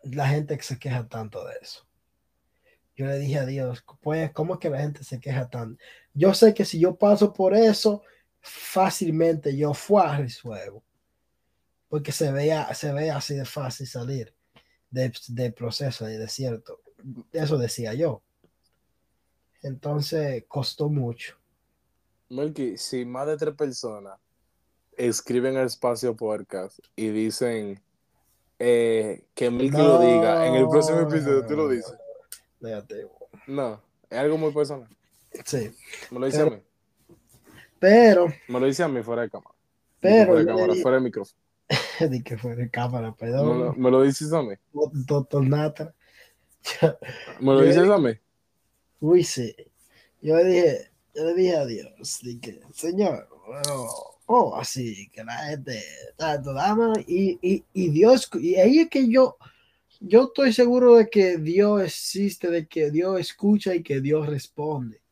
[0.02, 1.86] la gente se queja tanto de eso?
[2.96, 5.80] Yo le dije a Dios, pues, ¿cómo es que la gente se queja tanto?
[6.14, 8.02] Yo sé que si yo paso por eso,
[8.40, 10.82] fácilmente yo fui a resuelvo.
[11.88, 14.33] Porque se veía, se ve así de fácil salir
[14.94, 16.80] de, proceso, de desierto.
[17.32, 18.22] Eso decía yo.
[19.62, 21.36] Entonces costó mucho.
[22.28, 24.18] Melky, si más de tres personas
[24.96, 27.82] escriben el espacio podcast y dicen
[28.58, 31.94] eh, que Melky lo diga en el próximo episodio, tú lo dices.
[33.46, 34.88] No, es algo muy personal.
[35.44, 35.70] Sí.
[36.10, 36.62] Me lo dice a mí.
[37.78, 38.26] Pero.
[38.48, 39.54] Me lo dice a mí fuera de cámara.
[40.00, 40.26] Pero.
[40.26, 41.43] Fuera de cámara, fuera de micrófono.
[42.10, 43.74] de que fuera cámara, perdón.
[43.80, 44.54] ¿Me lo, dices a mí?
[44.72, 45.94] Doctor Nata.
[47.40, 48.12] ¿Me lo dices a mí?
[49.00, 49.54] Uy, sí.
[50.22, 53.88] Yo le dije, yo le dije a Dios, dije, Señor, bueno,
[54.26, 55.82] oh, así, que la gente,
[56.16, 59.36] tanto dama, y, y, y Dios, y ahí es que yo,
[60.00, 65.02] yo estoy seguro de que Dios existe, de que Dios escucha y que Dios responde.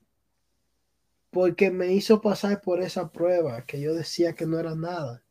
[1.31, 5.22] Porque me hizo pasar por esa prueba que yo decía que no era nada.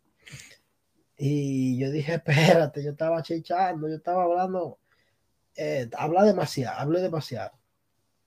[1.23, 4.79] Y yo dije, espérate, yo estaba chichando, yo estaba hablando,
[5.55, 7.51] eh, habla demasiado, hablé demasiado.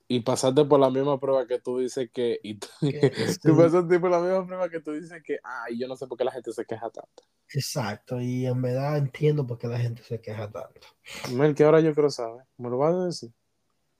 [0.07, 2.67] Y pasaste por la misma prueba que tú dices que, y tú,
[3.57, 6.23] pasaste por la misma prueba que tú dices que, ay, yo no sé por qué
[6.23, 7.23] la gente se queja tanto.
[7.49, 10.87] Exacto, y en verdad entiendo por qué la gente se queja tanto.
[11.33, 13.31] Mel, que ahora yo quiero saber, ¿me lo vas a decir?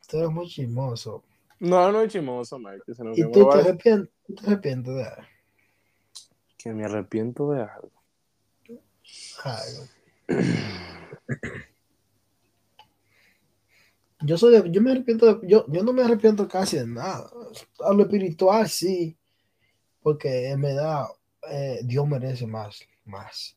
[0.08, 1.22] Tú eres muy chismoso.
[1.60, 2.82] No, no es chismoso, Mel.
[3.14, 5.24] ¿Y tú te, arrepientes, te arrepientes de algo?
[6.58, 7.95] Que me arrepiento de algo.
[14.22, 17.30] Yo soy yo me arrepiento yo, yo no me arrepiento casi de nada.
[17.82, 19.16] A lo espiritual sí,
[20.02, 21.06] porque en verdad
[21.50, 23.56] eh, Dios merece más, más.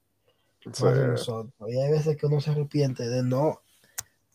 [0.64, 3.62] Y hay veces que uno se arrepiente de no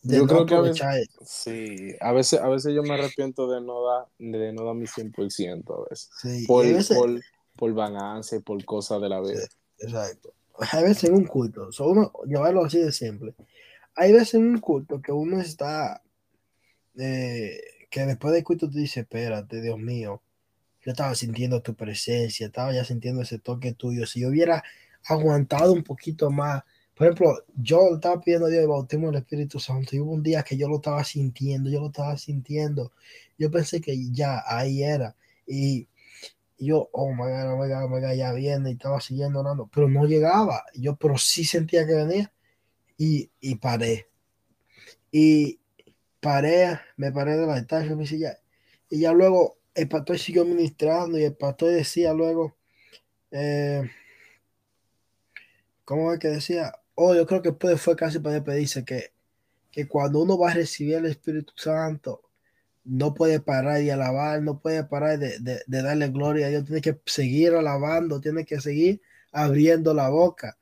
[0.03, 3.85] yo creo que a veces, sí, a veces, a veces yo me arrepiento de no
[3.85, 6.09] dar, de no dar mi 100% a veces.
[6.45, 7.21] por, por,
[7.55, 9.47] por vagancia, por cosas de la vida.
[9.77, 13.33] exacto hay veces en un culto, so uno, llevarlo así de simple.
[13.95, 16.01] Hay veces en un culto que uno está,
[16.97, 20.21] eh, que después del culto te dice, espérate, Dios mío,
[20.81, 24.05] yo estaba sintiendo tu presencia, estaba ya sintiendo ese toque tuyo.
[24.05, 24.63] Si yo hubiera
[25.05, 26.63] aguantado un poquito más,
[26.95, 30.23] por ejemplo, yo estaba pidiendo a Dios el bautismo del Espíritu Santo y hubo un
[30.23, 32.91] día que yo lo estaba sintiendo, yo lo estaba sintiendo.
[33.37, 35.15] Yo pensé que ya ahí era.
[35.47, 35.87] Y
[36.65, 39.39] yo, oh my God, oh my God, oh my God, ya viene y estaba siguiendo
[39.39, 40.63] orando, pero no llegaba.
[40.75, 42.31] Yo, pero sí sentía que venía
[42.97, 44.07] y, y paré.
[45.11, 45.59] Y
[46.19, 48.39] paré, me paré de la estancia me silla.
[48.89, 52.55] Y ya luego el pastor siguió ministrando y el pastor decía luego,
[53.31, 53.89] eh,
[55.85, 56.73] ¿cómo es que decía?
[56.95, 59.13] Oh, yo creo que después fue casi para despedirse que,
[59.71, 62.21] que cuando uno va a recibir el Espíritu Santo,
[62.85, 66.81] no puede parar de alabar, no puede parar de, de, darle gloria a Dios, tiene
[66.81, 70.57] que seguir alabando, tiene que seguir abriendo la boca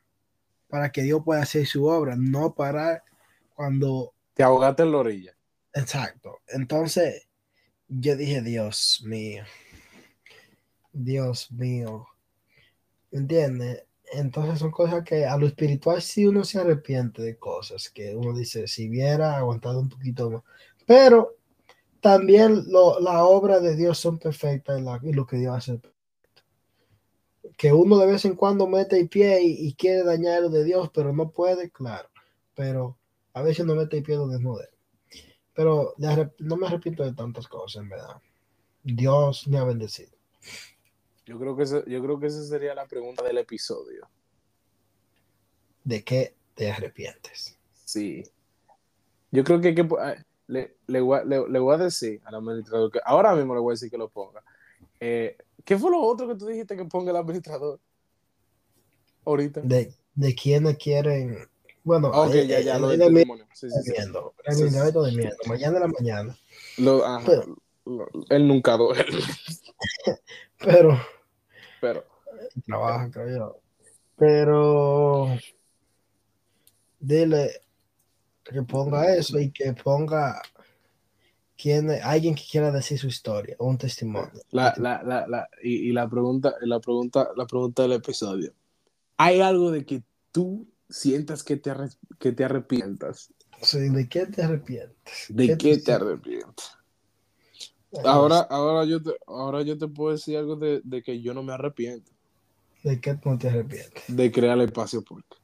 [0.67, 3.03] para que Dios pueda hacer su obra, no parar
[3.55, 4.13] cuando...
[4.33, 5.35] Te ahogaste en la orilla.
[5.73, 6.39] Exacto.
[6.47, 7.27] Entonces,
[7.87, 9.43] yo dije, Dios mío,
[10.93, 12.07] Dios mío,
[13.11, 13.83] ¿entiendes?
[14.13, 18.33] Entonces son cosas que a lo espiritual sí uno se arrepiente de cosas que uno
[18.33, 20.43] dice, si hubiera aguantado un poquito más.
[20.85, 21.37] Pero
[22.01, 25.79] también lo, la obra de Dios son perfectas y, lo que Dios hace.
[27.55, 30.89] Que uno de vez en cuando mete el pie y, quiere dañar lo de Dios,
[30.93, 32.09] pero no puede, claro.
[32.55, 32.97] Pero
[33.33, 34.69] a veces no mete el pie no debe.
[35.53, 35.93] Pero
[36.39, 38.17] no me arrepiento de tantas cosas, en verdad.
[38.83, 40.11] Dios me ha bendecido.
[41.25, 44.09] Yo creo que yo creo que esa sería la pregunta del episodio.
[45.83, 47.59] ¿De qué te arrepientes?
[47.85, 48.23] Sí.
[49.31, 49.87] Yo creo que, hay que
[50.51, 53.71] le, le, voy a, le, voy a decir al administrador que ahora mismo le voy
[53.71, 54.43] a decir que lo ponga.
[54.99, 57.79] Eh, ¿Qué fue lo otro que tú dijiste que ponga el administrador?
[59.25, 59.61] Ahorita.
[59.61, 61.47] De, de quiénes quieren.
[61.83, 63.47] Bueno, ok, ya, ya, lo de testimonio.
[63.53, 63.93] Sí, sí, sí.
[65.47, 66.37] Mañana de la mañana.
[66.77, 67.31] Lo, ajá,
[68.29, 68.77] él nunca
[70.57, 70.99] Pero.
[71.79, 72.05] Pero.
[72.65, 73.57] Trabaja, creo
[74.17, 75.27] Pero.
[76.99, 77.61] Dile,
[78.51, 80.41] que ponga eso y que ponga
[81.61, 84.31] quien, alguien que quiera decir su historia un testimonio.
[84.51, 88.53] La, la, la, la y, y, la pregunta, la pregunta, la pregunta del episodio.
[89.17, 91.71] ¿Hay algo de que tú sientas que te,
[92.19, 93.31] que te arrepientas?
[93.61, 95.25] Sí, ¿de qué te arrepientes?
[95.29, 96.71] ¿De qué, te, arrepientes?
[98.03, 101.43] Ahora, ahora, yo te, ahora yo te puedo decir algo de, de, que yo no
[101.43, 102.11] me arrepiento.
[102.83, 104.03] ¿De qué no te arrepientes?
[104.07, 105.37] De crear el espacio público.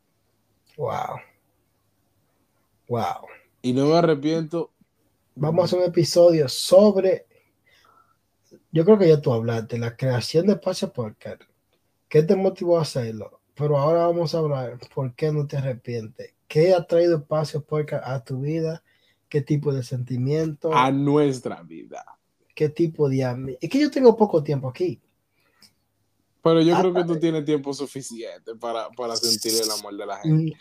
[0.77, 1.19] Wow.
[2.87, 3.27] Wow.
[3.61, 4.71] Y no me arrepiento.
[5.35, 7.25] Vamos a hacer un episodio sobre.
[8.71, 11.41] Yo creo que ya tú hablaste, la creación de Espacio Podcast.
[12.07, 13.41] ¿Qué te motivó a hacerlo?
[13.55, 16.33] Pero ahora vamos a hablar por qué no te arrepientes.
[16.47, 18.83] ¿Qué ha traído Espacio Podcast a tu vida?
[19.29, 20.73] ¿Qué tipo de sentimiento?
[20.73, 22.05] A nuestra vida.
[22.55, 23.57] ¿Qué tipo de...
[23.59, 25.01] Es que yo tengo poco tiempo aquí.
[26.41, 30.17] Pero yo creo que tú tienes tiempo suficiente para, para sentir el amor de la
[30.19, 30.57] gente.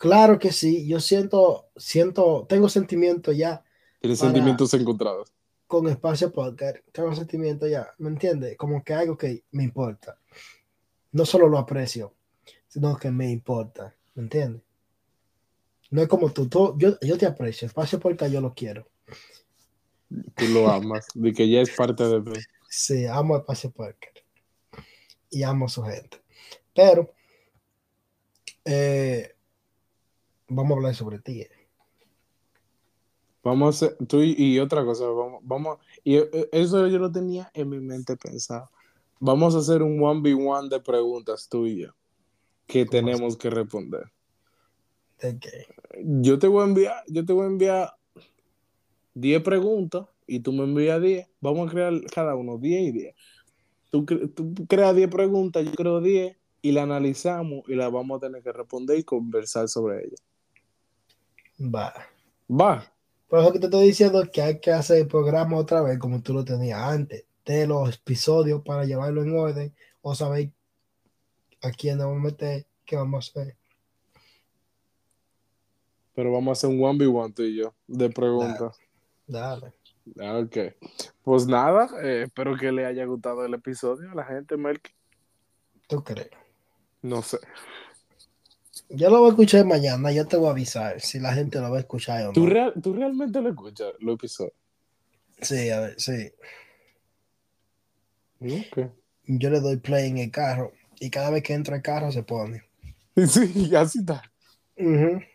[0.00, 3.62] Claro que sí, yo siento, siento, tengo sentimientos ya.
[4.00, 5.30] Tienes sentimientos encontrados.
[5.66, 8.56] Con espacio podcast, tengo sentimientos ya, ¿me entiendes?
[8.56, 10.18] Como que algo que me importa.
[11.12, 12.14] No solo lo aprecio,
[12.66, 14.62] sino que me importa, ¿me entiendes?
[15.90, 16.48] No es como tú,
[16.78, 18.88] yo, yo te aprecio, espacio podcast yo lo quiero.
[20.34, 22.40] Tú lo amas, de que ya es parte de ti.
[22.70, 24.16] Sí, amo espacio podcast
[25.28, 26.22] y amo a su gente.
[26.72, 27.12] Pero,
[28.64, 29.34] eh,
[30.50, 31.42] vamos a hablar sobre ti.
[31.42, 31.50] Eh.
[33.42, 37.50] Vamos a hacer, tú y, otra cosa, vamos, vamos, y eh, eso yo lo tenía
[37.54, 38.70] en mi mente pensado.
[39.18, 41.94] Vamos a hacer un 1v1 de preguntas tú y yo
[42.66, 44.04] que tenemos que responder.
[45.16, 45.66] Okay.
[46.04, 47.94] Yo te voy a enviar, yo te voy a enviar
[49.14, 51.28] 10 preguntas y tú me envías 10.
[51.40, 53.14] Vamos a crear cada uno 10 y 10.
[53.90, 58.26] Tú, tú creas 10 preguntas, yo creo 10 y la analizamos y la vamos a
[58.26, 60.16] tener que responder y conversar sobre ella.
[61.60, 61.92] Va.
[62.50, 62.92] Va.
[63.28, 66.20] Por eso que te estoy diciendo que hay que hacer el programa otra vez como
[66.20, 70.50] tú lo tenías antes, de los episodios para llevarlo en orden o saber
[71.62, 73.56] a quién vamos a meter, qué vamos a hacer.
[76.14, 78.78] Pero vamos a hacer un 1v1 tú y yo, de preguntas.
[79.26, 79.72] Dale.
[80.16, 80.56] Ok.
[81.22, 84.90] Pues nada, eh, espero que le haya gustado el episodio a la gente, Melky.
[85.86, 86.30] ¿Tú crees?
[87.02, 87.38] No sé.
[88.92, 91.70] Yo lo voy a escuchar mañana, yo te voy a avisar si la gente lo
[91.70, 92.32] va a escuchar o no.
[92.32, 92.48] ¿Tú,
[92.82, 94.52] ¿tú realmente lo escuchas, lo episodio?
[95.40, 96.32] Sí, a ver, sí.
[98.40, 98.90] Okay.
[99.26, 102.22] Yo le doy play en el carro y cada vez que entra el carro se
[102.22, 102.64] pone.
[103.26, 104.22] Sí, así está.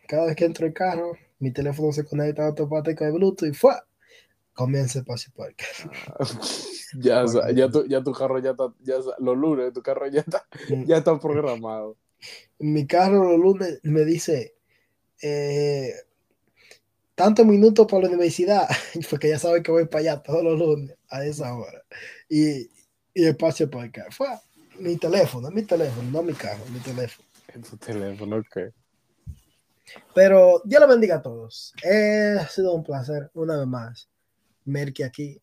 [0.07, 3.73] Cada vez que entro el carro, mi teléfono se conecta automático de Bluetooth y ¡fue!
[4.53, 5.31] Comienza el pase
[6.99, 10.47] ya, ya, tu, ya tu carro ya está, ya, los lunes tu carro ya está,
[10.69, 10.85] mm.
[10.85, 11.97] ya está programado
[12.59, 14.55] mi carro los lunes me dice
[15.21, 15.93] eh,
[17.15, 18.67] tantos minutos para la universidad,
[19.09, 21.84] porque ya sabe que voy para allá todos los lunes a esa hora.
[22.30, 22.69] Y,
[23.13, 24.05] y espacio para acá.
[24.11, 24.28] Fue
[24.80, 27.28] mi teléfono, mi teléfono, no mi carro, mi teléfono.
[27.53, 28.73] En tu teléfono, ok.
[30.13, 31.73] Pero Dios lo bendiga a todos.
[31.84, 34.09] ha sido un placer, una vez más,
[34.65, 35.41] Merky aquí.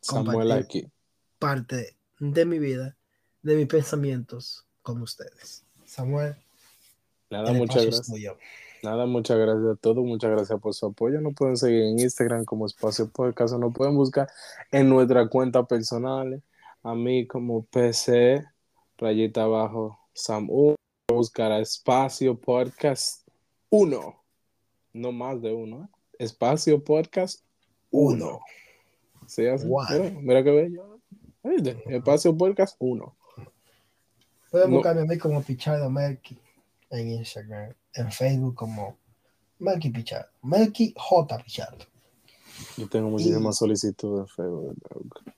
[0.00, 0.90] Samuel aquí.
[1.38, 2.96] Parte de mi vida,
[3.42, 5.63] de mis pensamientos con ustedes.
[5.94, 6.34] Samuel.
[7.30, 8.10] Nada, muchas gracias.
[8.82, 11.20] Nada, muchas gracias a todos, muchas gracias por su apoyo.
[11.20, 14.28] Nos pueden seguir en Instagram como Espacio Podcast, nos pueden buscar
[14.72, 16.42] en nuestra cuenta personal,
[16.82, 18.44] a mí como PC,
[18.98, 20.74] rayita abajo, Sam U,
[21.08, 23.26] buscar a Espacio Podcast
[23.70, 24.22] 1,
[24.94, 25.88] no más de uno, ¿eh?
[26.18, 27.44] Espacio Podcast
[27.90, 28.40] 1.
[29.26, 30.98] ¿Sí, mira, mira, que bello.
[31.88, 33.16] Espacio Podcast 1.
[34.54, 36.38] Pueden buscarme a mí como Pichardo Melky
[36.90, 38.96] en Instagram, en Facebook como
[39.58, 41.84] Melky Pichardo, Melky J Pichardo.
[42.76, 45.34] Yo tengo muchísimas solicitudes en Facebook.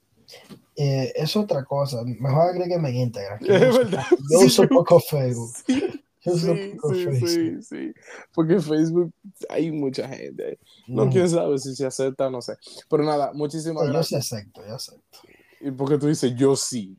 [0.77, 2.03] Eh, es otra cosa.
[2.05, 3.39] Mejor agrégueme en Instagram.
[4.31, 5.51] Yo uso poco Facebook.
[5.65, 5.81] Sí,
[6.21, 7.93] sí, sí, sí,
[8.35, 9.15] Porque en Facebook
[9.49, 10.59] hay mucha gente.
[10.87, 12.59] No, quién sabe si se acepta, no sé.
[12.91, 14.29] Pero nada, muchísimas gracias.
[14.29, 15.19] Yo sí acepto, yo acepto.
[15.63, 16.99] Y porque tú dices yo sí,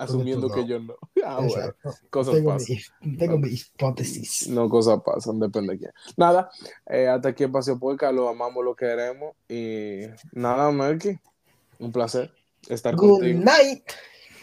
[0.00, 0.94] asumiendo que yo no.
[1.22, 1.74] Ah, bueno,
[2.08, 2.76] cosas tengo pasan.
[3.02, 4.48] Mi, tengo mi hipótesis.
[4.48, 5.92] No, cosas pasan, depende de quién.
[6.16, 6.50] Nada,
[6.86, 9.36] eh, hasta aquí el Paseo Puerca, lo amamos, lo queremos.
[9.46, 11.18] Y nada, Melky,
[11.78, 12.32] un placer
[12.68, 13.40] estar Good contigo.
[13.44, 13.84] night.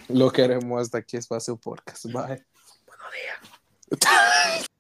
[0.10, 2.06] Lo queremos hasta aquí, Espacio Podcast.
[2.06, 2.46] Bye.
[2.86, 3.12] Buenos
[3.90, 4.68] días.